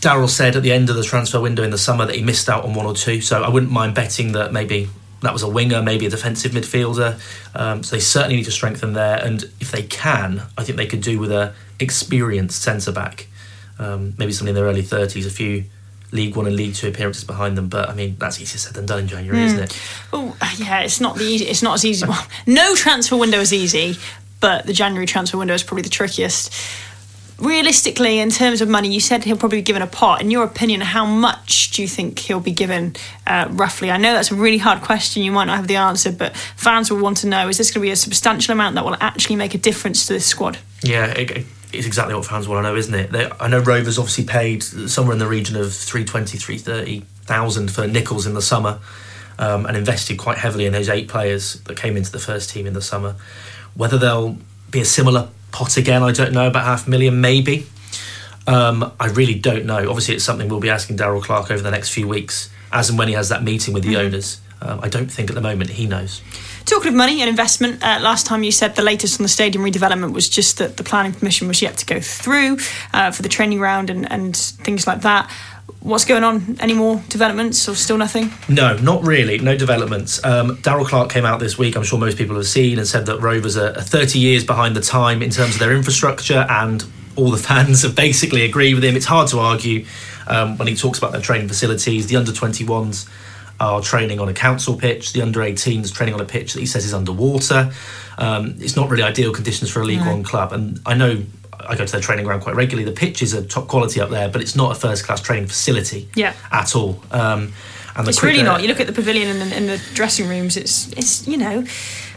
Darrell 0.00 0.28
said 0.28 0.54
at 0.54 0.62
the 0.62 0.72
end 0.72 0.88
of 0.88 0.94
the 0.94 1.02
transfer 1.02 1.40
window 1.40 1.64
in 1.64 1.70
the 1.70 1.78
summer 1.78 2.06
that 2.06 2.14
he 2.14 2.22
missed 2.22 2.48
out 2.48 2.64
on 2.64 2.74
one 2.74 2.86
or 2.86 2.94
two. 2.94 3.20
So 3.20 3.42
I 3.42 3.48
wouldn't 3.48 3.72
mind 3.72 3.96
betting 3.96 4.32
that 4.32 4.52
maybe 4.52 4.88
that 5.22 5.32
was 5.32 5.42
a 5.42 5.48
winger, 5.48 5.82
maybe 5.82 6.06
a 6.06 6.10
defensive 6.10 6.52
midfielder. 6.52 7.20
Um, 7.56 7.82
so 7.82 7.96
they 7.96 8.00
certainly 8.00 8.36
need 8.36 8.44
to 8.44 8.52
strengthen 8.52 8.92
there. 8.92 9.18
And 9.18 9.42
if 9.58 9.72
they 9.72 9.82
can, 9.82 10.42
I 10.56 10.62
think 10.62 10.78
they 10.78 10.86
could 10.86 11.02
do 11.02 11.18
with 11.18 11.32
a 11.32 11.54
experienced 11.80 12.62
centre 12.62 12.92
back 12.92 13.26
um, 13.80 14.14
maybe 14.18 14.30
somebody 14.30 14.50
in 14.50 14.54
their 14.54 14.70
early 14.70 14.82
30s, 14.82 15.26
a 15.26 15.30
few 15.30 15.64
League 16.12 16.36
One 16.36 16.46
and 16.46 16.56
League 16.56 16.74
Two 16.74 16.88
appearances 16.88 17.24
behind 17.24 17.56
them. 17.56 17.68
But 17.68 17.88
I 17.88 17.94
mean, 17.94 18.16
that's 18.18 18.40
easier 18.40 18.58
said 18.58 18.74
than 18.74 18.86
done 18.86 19.00
in 19.00 19.08
January, 19.08 19.38
mm. 19.38 19.46
isn't 19.46 19.60
it? 19.60 19.80
Oh, 20.12 20.36
yeah, 20.58 20.80
it's 20.80 21.00
not 21.00 21.16
the 21.16 21.24
easy, 21.24 21.46
it's 21.46 21.62
not 21.62 21.74
as 21.74 21.84
easy. 21.84 22.06
Well, 22.06 22.26
no 22.46 22.74
transfer 22.74 23.16
window 23.16 23.38
is 23.38 23.52
easy, 23.52 23.96
but 24.40 24.66
the 24.66 24.72
January 24.72 25.06
transfer 25.06 25.38
window 25.38 25.54
is 25.54 25.62
probably 25.62 25.82
the 25.82 25.90
trickiest. 25.90 26.54
Realistically, 27.38 28.18
in 28.18 28.28
terms 28.28 28.60
of 28.60 28.68
money, 28.68 28.92
you 28.92 29.00
said 29.00 29.24
he'll 29.24 29.38
probably 29.38 29.58
be 29.58 29.62
given 29.62 29.80
a 29.80 29.86
pot. 29.86 30.20
In 30.20 30.30
your 30.30 30.44
opinion, 30.44 30.82
how 30.82 31.06
much 31.06 31.70
do 31.70 31.80
you 31.80 31.88
think 31.88 32.18
he'll 32.18 32.38
be 32.38 32.52
given 32.52 32.96
uh, 33.26 33.48
roughly? 33.52 33.90
I 33.90 33.96
know 33.96 34.12
that's 34.12 34.30
a 34.30 34.34
really 34.34 34.58
hard 34.58 34.82
question. 34.82 35.22
You 35.22 35.32
might 35.32 35.46
not 35.46 35.56
have 35.56 35.66
the 35.66 35.76
answer, 35.76 36.12
but 36.12 36.36
fans 36.36 36.90
will 36.90 37.00
want 37.00 37.18
to 37.18 37.28
know: 37.28 37.48
is 37.48 37.56
this 37.56 37.70
going 37.70 37.80
to 37.80 37.86
be 37.86 37.92
a 37.92 37.96
substantial 37.96 38.52
amount 38.52 38.74
that 38.74 38.84
will 38.84 38.96
actually 39.00 39.36
make 39.36 39.54
a 39.54 39.58
difference 39.58 40.06
to 40.06 40.12
this 40.12 40.26
squad? 40.26 40.58
Yeah, 40.82 41.06
it, 41.06 41.46
it's 41.72 41.86
exactly 41.86 42.14
what 42.14 42.24
fans 42.24 42.48
want 42.48 42.64
to 42.64 42.70
know, 42.70 42.76
isn't 42.76 42.94
it? 42.94 43.12
They, 43.12 43.30
I 43.40 43.48
know 43.48 43.60
Rovers 43.60 43.98
obviously 43.98 44.24
paid 44.24 44.62
somewhere 44.62 45.12
in 45.12 45.18
the 45.18 45.28
region 45.28 45.56
of 45.56 45.74
320, 45.74 46.38
330,000 46.38 47.70
for 47.70 47.86
Nichols 47.86 48.26
in 48.26 48.34
the 48.34 48.42
summer 48.42 48.80
um, 49.38 49.66
and 49.66 49.76
invested 49.76 50.18
quite 50.18 50.38
heavily 50.38 50.66
in 50.66 50.72
those 50.72 50.88
eight 50.88 51.08
players 51.08 51.54
that 51.62 51.76
came 51.76 51.96
into 51.96 52.12
the 52.12 52.18
first 52.18 52.50
team 52.50 52.66
in 52.66 52.74
the 52.74 52.82
summer. 52.82 53.16
Whether 53.74 53.98
they'll 53.98 54.36
be 54.70 54.80
a 54.80 54.84
similar 54.84 55.28
pot 55.52 55.76
again, 55.76 56.02
I 56.02 56.12
don't 56.12 56.32
know, 56.32 56.46
about 56.46 56.64
half 56.64 56.86
a 56.86 56.90
million 56.90 57.20
maybe. 57.20 57.66
Um, 58.46 58.92
I 58.98 59.08
really 59.08 59.34
don't 59.34 59.64
know. 59.64 59.88
Obviously, 59.88 60.14
it's 60.14 60.24
something 60.24 60.48
we'll 60.48 60.60
be 60.60 60.70
asking 60.70 60.96
Darrell 60.96 61.22
Clarke 61.22 61.50
over 61.50 61.62
the 61.62 61.70
next 61.70 61.90
few 61.90 62.06
weeks, 62.06 62.50
as 62.72 62.90
and 62.90 62.98
when 62.98 63.08
he 63.08 63.14
has 63.14 63.28
that 63.28 63.42
meeting 63.42 63.74
with 63.74 63.82
the 63.82 63.94
mm-hmm. 63.94 64.06
owners. 64.06 64.40
Um, 64.62 64.80
I 64.82 64.88
don't 64.88 65.10
think 65.10 65.30
at 65.30 65.34
the 65.34 65.40
moment 65.40 65.70
he 65.70 65.86
knows. 65.86 66.20
Talking 66.64 66.88
of 66.88 66.94
money 66.94 67.20
and 67.20 67.28
investment, 67.28 67.82
uh, 67.82 67.98
last 68.00 68.26
time 68.26 68.42
you 68.42 68.52
said 68.52 68.76
the 68.76 68.82
latest 68.82 69.20
on 69.20 69.24
the 69.24 69.28
stadium 69.28 69.64
redevelopment 69.64 70.12
was 70.12 70.28
just 70.28 70.58
that 70.58 70.76
the 70.76 70.84
planning 70.84 71.12
permission 71.12 71.48
was 71.48 71.62
yet 71.62 71.76
to 71.78 71.86
go 71.86 72.00
through 72.00 72.58
uh, 72.92 73.10
for 73.10 73.22
the 73.22 73.28
training 73.28 73.58
ground 73.58 73.90
and, 73.90 74.10
and 74.10 74.36
things 74.36 74.86
like 74.86 75.00
that. 75.02 75.30
What's 75.80 76.04
going 76.04 76.24
on? 76.24 76.58
Any 76.60 76.74
more 76.74 77.02
developments 77.08 77.66
or 77.68 77.74
still 77.74 77.96
nothing? 77.96 78.30
No, 78.48 78.76
not 78.76 79.02
really. 79.02 79.38
No 79.38 79.56
developments. 79.56 80.22
Um, 80.22 80.58
Darrell 80.62 80.84
Clarke 80.84 81.10
came 81.10 81.24
out 81.24 81.40
this 81.40 81.56
week, 81.56 81.74
I'm 81.76 81.84
sure 81.84 81.98
most 81.98 82.18
people 82.18 82.36
have 82.36 82.46
seen, 82.46 82.78
and 82.78 82.86
said 82.86 83.06
that 83.06 83.20
Rovers 83.20 83.56
are 83.56 83.72
30 83.72 84.18
years 84.18 84.44
behind 84.44 84.76
the 84.76 84.82
time 84.82 85.22
in 85.22 85.30
terms 85.30 85.54
of 85.54 85.60
their 85.60 85.74
infrastructure, 85.74 86.46
and 86.50 86.84
all 87.16 87.30
the 87.30 87.38
fans 87.48 87.82
have 87.82 87.96
basically 87.96 88.44
agreed 88.44 88.74
with 88.74 88.84
him. 88.84 88.94
It's 88.94 89.06
hard 89.06 89.28
to 89.28 89.38
argue 89.38 89.86
um, 90.26 90.58
when 90.58 90.68
he 90.68 90.76
talks 90.76 90.98
about 90.98 91.12
their 91.12 91.22
training 91.22 91.48
facilities. 91.48 92.06
The 92.08 92.16
under 92.16 92.32
21s 92.32 93.08
are 93.60 93.80
training 93.80 94.18
on 94.18 94.28
a 94.28 94.34
council 94.34 94.76
pitch. 94.76 95.12
The 95.12 95.22
under 95.22 95.40
18s 95.40 95.92
training 95.92 96.14
on 96.14 96.20
a 96.20 96.24
pitch 96.24 96.54
that 96.54 96.60
he 96.60 96.66
says 96.66 96.84
is 96.84 96.94
underwater. 96.94 97.72
Um, 98.18 98.56
it's 98.58 98.74
not 98.74 98.90
really 98.90 99.02
ideal 99.02 99.32
conditions 99.32 99.70
for 99.70 99.80
a 99.82 99.84
League 99.84 100.00
no. 100.00 100.12
One 100.12 100.22
club. 100.22 100.52
And 100.52 100.80
I 100.86 100.94
know 100.94 101.22
I 101.68 101.76
go 101.76 101.84
to 101.84 101.92
their 101.92 102.00
training 102.00 102.24
ground 102.24 102.42
quite 102.42 102.56
regularly. 102.56 102.90
The 102.90 102.96
pitches 102.96 103.34
are 103.34 103.44
top 103.44 103.68
quality 103.68 104.00
up 104.00 104.10
there, 104.10 104.28
but 104.28 104.40
it's 104.40 104.56
not 104.56 104.76
a 104.76 104.80
first 104.80 105.04
class 105.04 105.20
training 105.20 105.46
facility 105.46 106.08
yeah. 106.14 106.34
at 106.50 106.74
all. 106.74 107.02
Um, 107.10 107.52
and 107.96 108.08
it's 108.08 108.22
really 108.22 108.42
not. 108.42 108.62
You 108.62 108.68
look 108.68 108.80
at 108.80 108.86
the 108.86 108.92
pavilion 108.92 109.28
and 109.28 109.50
the, 109.50 109.56
and 109.56 109.68
the 109.68 109.82
dressing 109.94 110.28
rooms. 110.28 110.56
It's 110.56 110.92
it's 110.92 111.26
you 111.26 111.36
know 111.36 111.64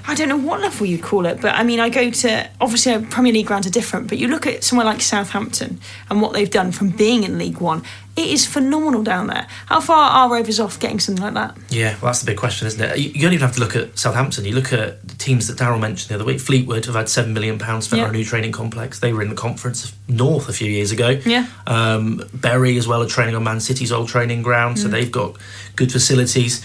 I 0.05 0.15
don't 0.15 0.27
know 0.27 0.37
what 0.37 0.59
level 0.59 0.85
you'd 0.85 1.01
call 1.01 1.25
it, 1.25 1.39
but 1.39 1.55
I 1.55 1.63
mean, 1.63 1.79
I 1.79 1.89
go 1.89 2.09
to 2.09 2.49
obviously 2.59 3.05
Premier 3.05 3.31
League 3.31 3.47
grounds 3.47 3.65
are 3.65 3.71
different, 3.71 4.07
but 4.07 4.17
you 4.17 4.27
look 4.27 4.45
at 4.45 4.63
somewhere 4.63 4.85
like 4.85 5.01
Southampton 5.01 5.79
and 6.09 6.21
what 6.21 6.33
they've 6.33 6.49
done 6.49 6.71
from 6.71 6.89
being 6.89 7.23
in 7.23 7.37
League 7.37 7.59
One. 7.59 7.83
It 8.15 8.29
is 8.29 8.45
phenomenal 8.45 9.01
down 9.01 9.27
there. 9.27 9.47
How 9.65 9.81
far 9.81 10.11
are 10.11 10.31
Rovers 10.31 10.59
off 10.59 10.79
getting 10.79 10.99
something 10.99 11.23
like 11.23 11.33
that? 11.33 11.57
Yeah, 11.69 11.93
well, 11.93 12.05
that's 12.05 12.19
the 12.19 12.27
big 12.27 12.37
question, 12.37 12.67
isn't 12.67 12.79
it? 12.79 12.97
You, 12.99 13.21
don't 13.21 13.33
even 13.33 13.45
have 13.47 13.55
to 13.55 13.59
look 13.59 13.75
at 13.75 13.97
Southampton. 13.97 14.45
You 14.45 14.53
look 14.53 14.71
at 14.71 15.07
the 15.07 15.15
teams 15.15 15.47
that 15.47 15.57
Darrell 15.57 15.79
mentioned 15.79 16.09
the 16.09 16.15
other 16.15 16.25
week. 16.25 16.39
Fleetwood 16.39 16.85
have 16.85 16.93
had 16.93 17.09
seven 17.09 17.33
million 17.33 17.57
pounds 17.57 17.85
spent 17.85 18.01
yeah. 18.01 18.05
on 18.05 18.11
a 18.11 18.17
new 18.17 18.23
training 18.23 18.51
complex. 18.51 18.99
They 18.99 19.13
were 19.13 19.23
in 19.23 19.29
the 19.29 19.35
conference 19.35 19.95
north 20.07 20.47
a 20.47 20.53
few 20.53 20.69
years 20.69 20.91
ago. 20.91 21.19
Yeah. 21.25 21.47
Um, 21.65 22.21
Bury 22.33 22.77
as 22.77 22.87
well 22.87 23.01
are 23.01 23.07
training 23.07 23.35
on 23.35 23.43
Man 23.43 23.59
City's 23.59 23.91
old 23.91 24.09
training 24.09 24.43
ground, 24.43 24.77
mm. 24.77 24.83
so 24.83 24.87
they've 24.89 25.11
got 25.11 25.37
good 25.75 25.91
facilities 25.91 26.63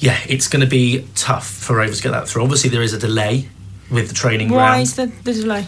yeah, 0.00 0.18
it's 0.28 0.48
going 0.48 0.60
to 0.60 0.66
be 0.66 1.06
tough 1.14 1.46
for 1.46 1.76
Rovers 1.76 1.98
to 1.98 2.02
get 2.02 2.12
that 2.12 2.26
through. 2.26 2.42
Obviously, 2.42 2.70
there 2.70 2.82
is 2.82 2.94
a 2.94 2.98
delay 2.98 3.48
with 3.90 4.08
the 4.08 4.14
training 4.14 4.48
Why 4.48 4.56
ground. 4.56 4.72
Why 4.72 4.80
is 4.80 4.96
the, 4.96 5.06
the, 5.06 5.32
delay? 5.34 5.66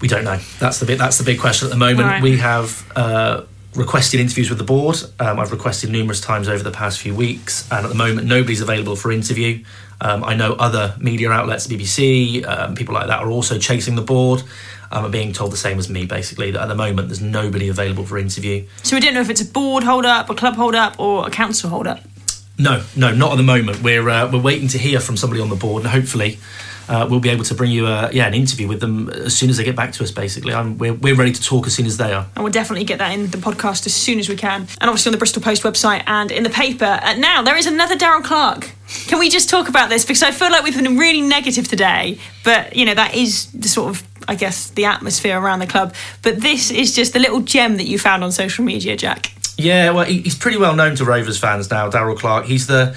We 0.00 0.08
don't 0.08 0.24
know. 0.24 0.38
That's 0.60 0.78
the 0.78 0.86
bit. 0.86 0.98
That's 0.98 1.18
the 1.18 1.24
big 1.24 1.40
question 1.40 1.66
at 1.66 1.70
the 1.70 1.78
moment. 1.78 2.06
Right. 2.06 2.22
We 2.22 2.38
have 2.38 2.90
uh, 2.94 3.42
requested 3.74 4.20
interviews 4.20 4.48
with 4.48 4.58
the 4.58 4.64
board. 4.64 4.96
Um, 5.18 5.38
I've 5.38 5.52
requested 5.52 5.90
numerous 5.90 6.20
times 6.20 6.48
over 6.48 6.62
the 6.62 6.70
past 6.70 7.00
few 7.00 7.14
weeks, 7.14 7.70
and 7.70 7.84
at 7.84 7.88
the 7.88 7.94
moment, 7.94 8.26
nobody's 8.26 8.60
available 8.60 8.96
for 8.96 9.10
interview. 9.12 9.64
Um, 10.00 10.24
I 10.24 10.34
know 10.34 10.54
other 10.54 10.94
media 10.98 11.30
outlets, 11.30 11.66
BBC, 11.66 12.46
um, 12.46 12.74
people 12.74 12.94
like 12.94 13.06
that, 13.06 13.20
are 13.20 13.30
also 13.30 13.58
chasing 13.58 13.94
the 13.94 14.02
board. 14.02 14.42
Um, 14.90 15.06
are 15.06 15.08
being 15.08 15.32
told 15.32 15.52
the 15.52 15.56
same 15.56 15.78
as 15.78 15.88
me, 15.88 16.04
basically, 16.04 16.50
that 16.50 16.60
at 16.60 16.68
the 16.68 16.74
moment 16.74 17.08
there's 17.08 17.22
nobody 17.22 17.68
available 17.68 18.04
for 18.04 18.18
interview. 18.18 18.66
So 18.82 18.94
we 18.94 19.00
don't 19.00 19.14
know 19.14 19.22
if 19.22 19.30
it's 19.30 19.40
a 19.40 19.46
board 19.46 19.84
hold 19.84 20.04
up, 20.04 20.28
a 20.28 20.34
club 20.34 20.54
hold 20.54 20.74
up, 20.74 21.00
or 21.00 21.26
a 21.26 21.30
council 21.30 21.70
hold 21.70 21.86
up. 21.86 22.00
No, 22.58 22.84
no, 22.94 23.14
not 23.14 23.32
at 23.32 23.36
the 23.36 23.42
moment. 23.42 23.82
We're 23.82 24.08
uh, 24.08 24.30
we're 24.30 24.42
waiting 24.42 24.68
to 24.68 24.78
hear 24.78 25.00
from 25.00 25.16
somebody 25.16 25.40
on 25.40 25.48
the 25.48 25.56
board, 25.56 25.82
and 25.84 25.90
hopefully. 25.90 26.38
Uh, 26.88 27.06
we'll 27.08 27.20
be 27.20 27.30
able 27.30 27.44
to 27.44 27.54
bring 27.54 27.70
you 27.70 27.86
a, 27.86 28.10
yeah 28.12 28.26
an 28.26 28.34
interview 28.34 28.68
with 28.68 28.80
them 28.80 29.08
as 29.10 29.36
soon 29.36 29.50
as 29.50 29.56
they 29.56 29.64
get 29.64 29.76
back 29.76 29.92
to 29.92 30.04
us. 30.04 30.10
Basically, 30.10 30.52
I'm, 30.52 30.78
we're 30.78 30.94
we're 30.94 31.14
ready 31.14 31.32
to 31.32 31.42
talk 31.42 31.66
as 31.66 31.74
soon 31.74 31.86
as 31.86 31.96
they 31.96 32.12
are. 32.12 32.26
And 32.34 32.44
we'll 32.44 32.52
definitely 32.52 32.84
get 32.84 32.98
that 32.98 33.12
in 33.12 33.28
the 33.28 33.38
podcast 33.38 33.86
as 33.86 33.94
soon 33.94 34.18
as 34.18 34.28
we 34.28 34.36
can, 34.36 34.62
and 34.80 34.90
obviously 34.90 35.10
on 35.10 35.12
the 35.12 35.18
Bristol 35.18 35.42
Post 35.42 35.62
website 35.62 36.02
and 36.06 36.30
in 36.30 36.42
the 36.42 36.50
paper. 36.50 37.00
Uh, 37.02 37.14
now 37.14 37.42
there 37.42 37.56
is 37.56 37.66
another 37.66 37.96
Darrell 37.96 38.22
Clarke. 38.22 38.70
Can 39.06 39.18
we 39.18 39.30
just 39.30 39.48
talk 39.48 39.68
about 39.68 39.88
this 39.88 40.04
because 40.04 40.22
I 40.22 40.32
feel 40.32 40.50
like 40.50 40.64
we've 40.64 40.76
been 40.76 40.98
really 40.98 41.22
negative 41.22 41.66
today, 41.66 42.18
but 42.44 42.76
you 42.76 42.84
know 42.84 42.94
that 42.94 43.14
is 43.14 43.50
the 43.52 43.68
sort 43.68 43.90
of 43.90 44.02
I 44.28 44.34
guess 44.34 44.70
the 44.70 44.84
atmosphere 44.84 45.38
around 45.38 45.60
the 45.60 45.66
club. 45.66 45.94
But 46.22 46.40
this 46.40 46.70
is 46.70 46.94
just 46.94 47.16
a 47.16 47.18
little 47.18 47.40
gem 47.40 47.76
that 47.76 47.86
you 47.86 47.98
found 47.98 48.22
on 48.24 48.32
social 48.32 48.64
media, 48.64 48.96
Jack. 48.96 49.32
Yeah, 49.56 49.90
well, 49.90 50.04
he's 50.04 50.36
pretty 50.36 50.56
well 50.56 50.74
known 50.74 50.96
to 50.96 51.04
Rovers 51.04 51.38
fans 51.38 51.70
now, 51.70 51.88
Darrell 51.88 52.16
Clarke. 52.16 52.46
He's 52.46 52.66
the 52.66 52.96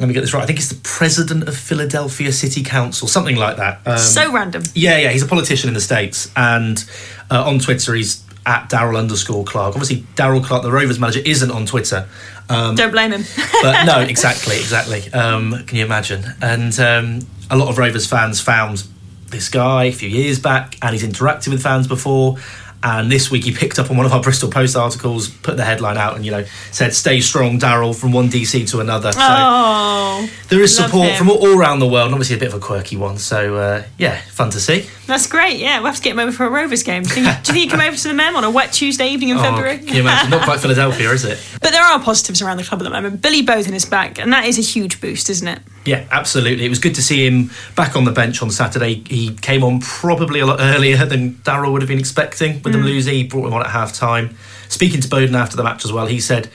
let 0.00 0.08
me 0.08 0.14
get 0.14 0.22
this 0.22 0.32
right. 0.32 0.42
I 0.42 0.46
think 0.46 0.58
he's 0.58 0.70
the 0.70 0.80
president 0.82 1.46
of 1.46 1.54
Philadelphia 1.54 2.32
City 2.32 2.62
Council, 2.62 3.06
something 3.06 3.36
like 3.36 3.58
that. 3.58 3.80
Um, 3.84 3.98
so 3.98 4.32
random. 4.32 4.62
Yeah, 4.74 4.96
yeah. 4.96 5.10
He's 5.10 5.22
a 5.22 5.26
politician 5.26 5.68
in 5.68 5.74
the 5.74 5.80
states, 5.80 6.32
and 6.34 6.82
uh, 7.30 7.44
on 7.44 7.58
Twitter 7.58 7.94
he's 7.94 8.24
at 8.46 8.70
Darrell 8.70 8.96
underscore 8.96 9.44
Clarke. 9.44 9.74
Obviously, 9.74 10.06
Darrell 10.14 10.40
Clarke, 10.40 10.62
the 10.62 10.72
Rovers 10.72 10.98
manager, 10.98 11.20
isn't 11.24 11.50
on 11.50 11.66
Twitter. 11.66 12.08
Um, 12.48 12.74
Don't 12.74 12.90
blame 12.90 13.12
him. 13.12 13.24
but 13.62 13.84
no, 13.84 14.00
exactly, 14.08 14.56
exactly. 14.56 15.12
Um, 15.12 15.64
can 15.66 15.76
you 15.76 15.84
imagine? 15.84 16.24
And 16.40 16.78
um, 16.80 17.26
a 17.50 17.56
lot 17.56 17.68
of 17.68 17.76
Rovers 17.76 18.06
fans 18.06 18.40
found 18.40 18.84
this 19.28 19.48
guy 19.50 19.84
a 19.84 19.92
few 19.92 20.08
years 20.08 20.38
back, 20.38 20.76
and 20.82 20.92
he's 20.94 21.04
interacted 21.04 21.48
with 21.48 21.62
fans 21.62 21.86
before. 21.86 22.38
And 22.82 23.12
this 23.12 23.30
week 23.30 23.44
he 23.44 23.52
picked 23.52 23.78
up 23.78 23.90
on 23.90 23.96
one 23.96 24.06
of 24.06 24.12
our 24.12 24.22
Bristol 24.22 24.50
Post 24.50 24.74
articles, 24.74 25.28
put 25.28 25.56
the 25.56 25.64
headline 25.64 25.98
out, 25.98 26.16
and 26.16 26.24
you 26.24 26.30
know 26.30 26.44
said 26.70 26.94
"Stay 26.94 27.20
strong, 27.20 27.58
Darrell, 27.58 27.92
from 27.92 28.12
one 28.12 28.28
DC 28.28 28.68
to 28.70 28.80
another. 28.80 29.12
So 29.12 29.18
oh, 29.20 30.30
there 30.48 30.62
is 30.62 30.74
support 30.74 31.14
from 31.16 31.28
all 31.28 31.58
around 31.58 31.80
the 31.80 31.86
world. 31.86 32.06
And 32.06 32.14
obviously, 32.14 32.36
a 32.36 32.38
bit 32.38 32.48
of 32.48 32.54
a 32.54 32.60
quirky 32.60 32.96
one. 32.96 33.18
So 33.18 33.56
uh, 33.56 33.84
yeah, 33.98 34.20
fun 34.22 34.50
to 34.50 34.60
see. 34.60 34.88
That's 35.10 35.26
great. 35.26 35.58
Yeah, 35.58 35.80
we'll 35.80 35.88
have 35.88 35.96
to 35.96 36.02
get 36.02 36.12
him 36.12 36.20
over 36.20 36.30
for 36.30 36.46
a 36.46 36.48
Rovers 36.48 36.84
game. 36.84 37.02
Do 37.02 37.08
you 37.08 37.26
think, 37.26 37.42
do 37.42 37.52
you 37.52 37.58
think 37.58 37.64
he 37.64 37.66
come 37.68 37.80
over 37.80 37.96
to 37.96 38.08
the 38.08 38.14
Mem 38.14 38.36
on 38.36 38.44
a 38.44 38.50
wet 38.50 38.72
Tuesday 38.72 39.08
evening 39.08 39.30
in 39.30 39.38
oh, 39.38 39.42
February? 39.42 39.78
Can 39.78 39.88
you 39.88 40.00
imagine? 40.02 40.30
Not 40.30 40.44
quite 40.44 40.60
Philadelphia, 40.60 41.10
is 41.10 41.24
it? 41.24 41.44
But 41.60 41.72
there 41.72 41.82
are 41.82 42.00
positives 42.00 42.40
around 42.40 42.56
the 42.56 42.62
club 42.62 42.80
at 42.80 42.84
the 42.84 42.90
moment. 42.90 43.20
Billy 43.20 43.44
Bodin 43.44 43.74
is 43.74 43.84
back, 43.84 44.18
and 44.18 44.32
that 44.32 44.46
is 44.46 44.56
a 44.56 44.62
huge 44.62 45.00
boost, 45.00 45.28
isn't 45.28 45.46
it? 45.46 45.60
Yeah, 45.84 46.06
absolutely. 46.10 46.64
It 46.64 46.68
was 46.68 46.78
good 46.78 46.94
to 46.94 47.02
see 47.02 47.26
him 47.26 47.50
back 47.74 47.96
on 47.96 48.04
the 48.04 48.12
bench 48.12 48.40
on 48.40 48.50
Saturday. 48.50 49.02
He 49.08 49.34
came 49.34 49.64
on 49.64 49.80
probably 49.80 50.40
a 50.40 50.46
lot 50.46 50.58
earlier 50.60 51.04
than 51.04 51.40
Darrell 51.42 51.72
would 51.72 51.82
have 51.82 51.88
been 51.88 51.98
expecting 51.98 52.54
with 52.62 52.72
mm. 52.72 52.72
them 52.72 52.82
losing. 52.84 53.14
He 53.14 53.24
brought 53.24 53.46
him 53.48 53.54
on 53.54 53.62
at 53.62 53.70
half 53.70 53.92
time. 53.92 54.36
Speaking 54.68 55.00
to 55.00 55.08
Bodin 55.08 55.34
after 55.34 55.56
the 55.56 55.64
match 55.64 55.84
as 55.84 55.92
well, 55.92 56.06
he 56.06 56.20
said 56.20 56.48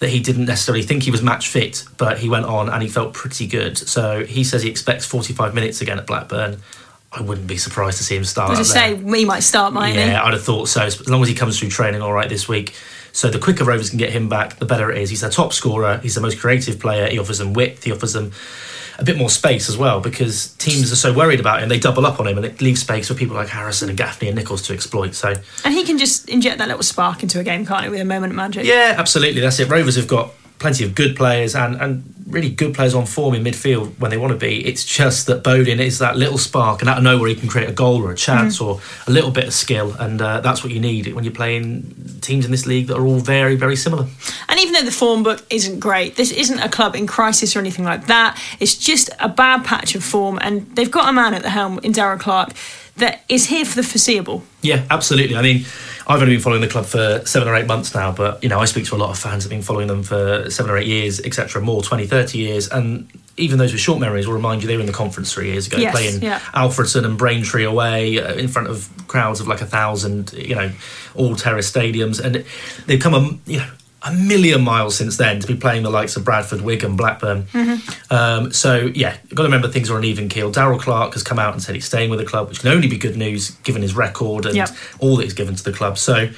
that 0.00 0.10
he 0.10 0.18
didn't 0.18 0.46
necessarily 0.46 0.82
think 0.82 1.04
he 1.04 1.12
was 1.12 1.22
match 1.22 1.48
fit, 1.48 1.84
but 1.96 2.18
he 2.18 2.28
went 2.28 2.44
on 2.44 2.68
and 2.68 2.82
he 2.82 2.88
felt 2.88 3.14
pretty 3.14 3.46
good. 3.46 3.78
So 3.78 4.24
he 4.24 4.42
says 4.42 4.64
he 4.64 4.68
expects 4.68 5.06
45 5.06 5.54
minutes 5.54 5.80
again 5.80 5.98
at 5.98 6.08
Blackburn. 6.08 6.60
I 7.14 7.20
wouldn't 7.20 7.46
be 7.46 7.58
surprised 7.58 7.98
to 7.98 8.04
see 8.04 8.16
him 8.16 8.24
start. 8.24 8.52
As 8.58 8.74
I 8.74 8.92
say, 8.92 8.94
we 8.94 9.24
might 9.24 9.40
start, 9.40 9.74
might 9.74 9.94
yeah, 9.94 10.06
he? 10.06 10.14
I'd 10.14 10.32
have 10.32 10.42
thought 10.42 10.68
so. 10.68 10.82
As 10.82 11.08
long 11.08 11.20
as 11.22 11.28
he 11.28 11.34
comes 11.34 11.58
through 11.58 11.68
training 11.68 12.00
all 12.00 12.12
right 12.12 12.28
this 12.28 12.48
week. 12.48 12.74
So 13.12 13.28
the 13.28 13.38
quicker 13.38 13.64
Rovers 13.64 13.90
can 13.90 13.98
get 13.98 14.10
him 14.10 14.30
back, 14.30 14.58
the 14.58 14.64
better 14.64 14.90
it 14.90 14.96
is. 14.96 15.10
He's 15.10 15.20
their 15.20 15.30
top 15.30 15.52
scorer. 15.52 15.98
He's 15.98 16.14
the 16.14 16.22
most 16.22 16.40
creative 16.40 16.80
player. 16.80 17.10
He 17.10 17.18
offers 17.18 17.36
them 17.36 17.52
width. 17.52 17.84
He 17.84 17.92
offers 17.92 18.14
them 18.14 18.32
a 18.98 19.04
bit 19.04 19.18
more 19.18 19.28
space 19.28 19.68
as 19.68 19.76
well 19.76 20.00
because 20.00 20.54
teams 20.54 20.90
are 20.90 20.96
so 20.96 21.12
worried 21.12 21.40
about 21.40 21.62
him. 21.62 21.68
They 21.68 21.78
double 21.78 22.06
up 22.06 22.20
on 22.20 22.26
him 22.26 22.38
and 22.38 22.46
it 22.46 22.62
leaves 22.62 22.80
space 22.80 23.08
for 23.08 23.14
people 23.14 23.36
like 23.36 23.48
Harrison 23.48 23.90
and 23.90 23.98
Gaffney 23.98 24.28
and 24.28 24.36
Nichols 24.36 24.62
to 24.62 24.72
exploit. 24.72 25.14
So 25.14 25.34
and 25.64 25.74
he 25.74 25.84
can 25.84 25.98
just 25.98 26.28
inject 26.30 26.58
that 26.58 26.68
little 26.68 26.82
spark 26.82 27.22
into 27.22 27.38
a 27.38 27.44
game, 27.44 27.66
can't 27.66 27.84
he, 27.84 27.90
with 27.90 28.00
a 28.00 28.06
moment 28.06 28.32
of 28.32 28.36
magic? 28.36 28.64
Yeah, 28.64 28.94
absolutely. 28.96 29.42
That's 29.42 29.60
it. 29.60 29.68
Rovers 29.68 29.96
have 29.96 30.08
got 30.08 30.32
plenty 30.62 30.84
of 30.84 30.94
good 30.94 31.14
players 31.14 31.54
and, 31.54 31.76
and 31.76 32.14
really 32.26 32.48
good 32.48 32.74
players 32.74 32.94
on 32.94 33.04
form 33.04 33.34
in 33.34 33.44
midfield 33.44 33.98
when 33.98 34.10
they 34.10 34.16
want 34.16 34.32
to 34.32 34.38
be. 34.38 34.64
It's 34.66 34.84
just 34.84 35.26
that 35.26 35.44
Bodin 35.44 35.78
is 35.78 35.98
that 35.98 36.16
little 36.16 36.38
spark, 36.38 36.80
and 36.80 36.88
out 36.88 36.98
of 36.98 37.04
nowhere 37.04 37.28
he 37.28 37.34
can 37.34 37.48
create 37.48 37.68
a 37.68 37.72
goal 37.72 38.02
or 38.02 38.10
a 38.10 38.16
chance 38.16 38.58
mm. 38.58 38.66
or 38.66 38.80
a 39.06 39.10
little 39.10 39.30
bit 39.30 39.44
of 39.44 39.52
skill, 39.52 39.94
and 39.98 40.22
uh, 40.22 40.40
that's 40.40 40.64
what 40.64 40.72
you 40.72 40.80
need 40.80 41.12
when 41.12 41.24
you're 41.24 41.34
playing 41.34 42.18
teams 42.22 42.44
in 42.44 42.50
this 42.50 42.66
league 42.66 42.86
that 42.86 42.96
are 42.96 43.06
all 43.06 43.18
very, 43.18 43.56
very 43.56 43.76
similar. 43.76 44.06
And 44.48 44.58
even 44.60 44.72
though 44.72 44.84
the 44.84 44.92
form 44.92 45.22
book 45.22 45.44
isn't 45.50 45.80
great, 45.80 46.16
this 46.16 46.30
isn't 46.30 46.60
a 46.60 46.68
club 46.68 46.96
in 46.96 47.06
crisis 47.06 47.54
or 47.54 47.58
anything 47.58 47.84
like 47.84 48.06
that. 48.06 48.40
It's 48.60 48.76
just 48.76 49.10
a 49.20 49.28
bad 49.28 49.64
patch 49.64 49.94
of 49.94 50.02
form, 50.02 50.38
and 50.40 50.74
they've 50.76 50.90
got 50.90 51.08
a 51.08 51.12
man 51.12 51.34
at 51.34 51.42
the 51.42 51.50
helm 51.50 51.80
in 51.82 51.92
Darrell 51.92 52.18
Clarke 52.18 52.54
that 52.96 53.24
is 53.28 53.46
here 53.46 53.64
for 53.64 53.76
the 53.76 53.82
foreseeable. 53.82 54.42
Yeah, 54.60 54.84
absolutely. 54.90 55.36
I 55.36 55.42
mean 55.42 55.64
I've 56.06 56.20
only 56.20 56.34
been 56.34 56.42
following 56.42 56.62
the 56.62 56.68
club 56.68 56.86
for 56.86 57.22
seven 57.24 57.48
or 57.48 57.54
eight 57.54 57.66
months 57.66 57.94
now, 57.94 58.12
but 58.12 58.42
you 58.42 58.48
know, 58.48 58.58
I 58.58 58.64
speak 58.64 58.86
to 58.86 58.94
a 58.94 58.98
lot 58.98 59.10
of 59.10 59.18
fans 59.18 59.44
that 59.44 59.50
have 59.52 59.58
been 59.58 59.64
following 59.64 59.88
them 59.88 60.02
for 60.02 60.50
seven 60.50 60.70
or 60.70 60.78
eight 60.78 60.86
years, 60.86 61.20
etc., 61.20 61.62
more 61.62 61.82
20, 61.82 62.06
30 62.06 62.38
years, 62.38 62.68
and 62.68 63.08
even 63.36 63.58
those 63.58 63.72
with 63.72 63.80
short 63.80 64.00
memories 64.00 64.26
will 64.26 64.34
remind 64.34 64.62
you 64.62 64.68
they 64.68 64.76
were 64.76 64.80
in 64.80 64.86
the 64.86 64.92
conference 64.92 65.32
three 65.32 65.50
years 65.50 65.66
ago, 65.66 65.78
yes, 65.78 65.92
playing 65.92 66.22
yeah. 66.22 66.38
Alfreton 66.54 67.04
and 67.04 67.16
Braintree 67.16 67.64
away 67.64 68.20
uh, 68.20 68.34
in 68.34 68.48
front 68.48 68.68
of 68.68 68.90
crowds 69.08 69.40
of 69.40 69.48
like 69.48 69.60
a 69.60 69.66
thousand, 69.66 70.32
you 70.32 70.54
know, 70.54 70.70
all 71.14 71.36
terrace 71.36 71.70
stadiums, 71.70 72.22
and 72.22 72.44
they've 72.86 73.00
come 73.00 73.14
a 73.14 73.50
you 73.50 73.58
know 73.58 73.70
a 74.04 74.12
million 74.12 74.62
miles 74.62 74.96
since 74.96 75.16
then 75.16 75.40
to 75.40 75.46
be 75.46 75.54
playing 75.54 75.82
the 75.82 75.90
likes 75.90 76.16
of 76.16 76.24
Bradford, 76.24 76.60
Wigan, 76.60 76.96
Blackburn. 76.96 77.44
Mm-hmm. 77.44 78.12
Um, 78.12 78.52
so 78.52 78.90
yeah, 78.94 79.16
you've 79.24 79.34
got 79.34 79.42
to 79.44 79.48
remember 79.48 79.68
things 79.68 79.90
are 79.90 79.96
on 79.96 80.04
even 80.04 80.28
keel. 80.28 80.50
Darrell 80.50 80.78
Clarke 80.78 81.12
has 81.14 81.22
come 81.22 81.38
out 81.38 81.52
and 81.52 81.62
said 81.62 81.74
he's 81.74 81.84
staying 81.84 82.10
with 82.10 82.18
the 82.18 82.24
club, 82.26 82.48
which 82.48 82.60
can 82.60 82.70
only 82.70 82.88
be 82.88 82.98
good 82.98 83.16
news 83.16 83.50
given 83.62 83.82
his 83.82 83.94
record 83.94 84.46
and 84.46 84.56
Yep. 84.56 84.70
all 85.00 85.16
that 85.16 85.24
he's 85.24 85.34
given 85.34 85.54
to 85.54 85.62
the 85.62 85.72
club. 85.72 85.98
So 85.98 86.28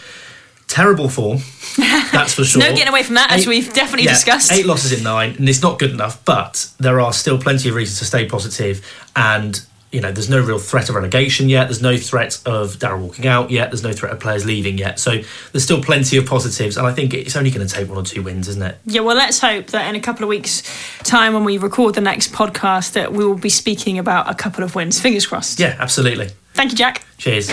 terrible 0.67 1.09
form, 1.09 1.39
that's 2.13 2.35
for 2.35 2.45
sure. 2.45 2.61
No 2.61 2.69
getting 2.69 2.89
away 2.89 3.03
from 3.03 3.15
that, 3.17 3.31
as 3.31 3.47
we've 3.47 3.73
definitely 3.73 4.07
yeah, 4.07 4.13
discussed. 4.13 4.53
Eight 4.53 4.67
losses 4.67 4.93
in 4.93 5.03
nine, 5.05 5.37
and 5.37 5.49
it's 5.49 5.63
not 5.63 5.79
good 5.79 5.91
enough. 5.91 6.25
But 6.25 6.71
there 6.79 7.01
are 7.01 7.13
still 7.13 7.39
plenty 7.39 7.69
of 7.69 7.75
reasons 7.75 7.99
to 8.01 8.05
stay 8.05 8.27
positive, 8.27 8.85
and 9.17 9.65
you 9.95 10.01
know, 10.01 10.11
there's 10.11 10.29
no 10.29 10.41
real 10.41 10.59
threat 10.59 10.89
of 10.89 10.97
relegation 10.97 11.49
yet. 11.49 11.69
There's 11.69 11.81
no 11.81 11.97
threat 11.97 12.41
of 12.45 12.81
Darrell 12.81 13.01
walking 13.01 13.29
out 13.29 13.53
yet. 13.53 13.71
There's 13.71 13.85
no 13.85 13.93
threat 13.93 14.13
of 14.13 14.19
players 14.19 14.45
leaving 14.45 14.77
yet. 14.77 14.99
So 14.99 15.23
there's 15.53 15.63
still 15.63 15.81
plenty 15.81 16.17
of 16.17 16.27
positives, 16.27 16.77
and 16.77 16.85
I 16.85 16.93
think 16.93 17.15
it's 17.15 17.37
only 17.37 17.53
going 17.53 17.67
to 17.67 17.73
take 17.73 17.89
one 17.89 17.97
or 17.97 18.03
two 18.03 18.23
wins, 18.23 18.49
isn't 18.49 18.63
it? 18.63 18.77
Yeah, 18.87 19.03
well, 19.03 19.17
let's 19.17 19.39
hope 19.39 19.69
that 19.69 19.89
in 19.89 19.95
a 19.95 20.01
couple 20.01 20.25
of 20.25 20.29
weeks' 20.29 20.63
time, 21.05 21.33
when 21.33 21.45
we 21.45 21.59
record 21.59 21.95
the 21.95 22.01
next 22.01 22.33
podcast, 22.33 22.93
that 22.95 23.13
we 23.13 23.25
will 23.25 23.37
be 23.37 23.49
speaking 23.49 23.99
about 23.99 24.29
a 24.29 24.35
couple 24.35 24.65
of 24.65 24.75
wins. 24.75 25.01
Fingers 25.01 25.27
crossed. 25.27 25.61
Yeah, 25.61 25.77
absolutely. 25.79 26.31
Thank 26.55 26.73
you, 26.73 26.77
Jack. 26.77 27.05
Cheers. 27.19 27.49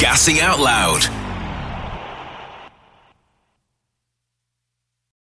Gassing 0.00 0.40
Out 0.40 0.58
Loud. 0.58 1.23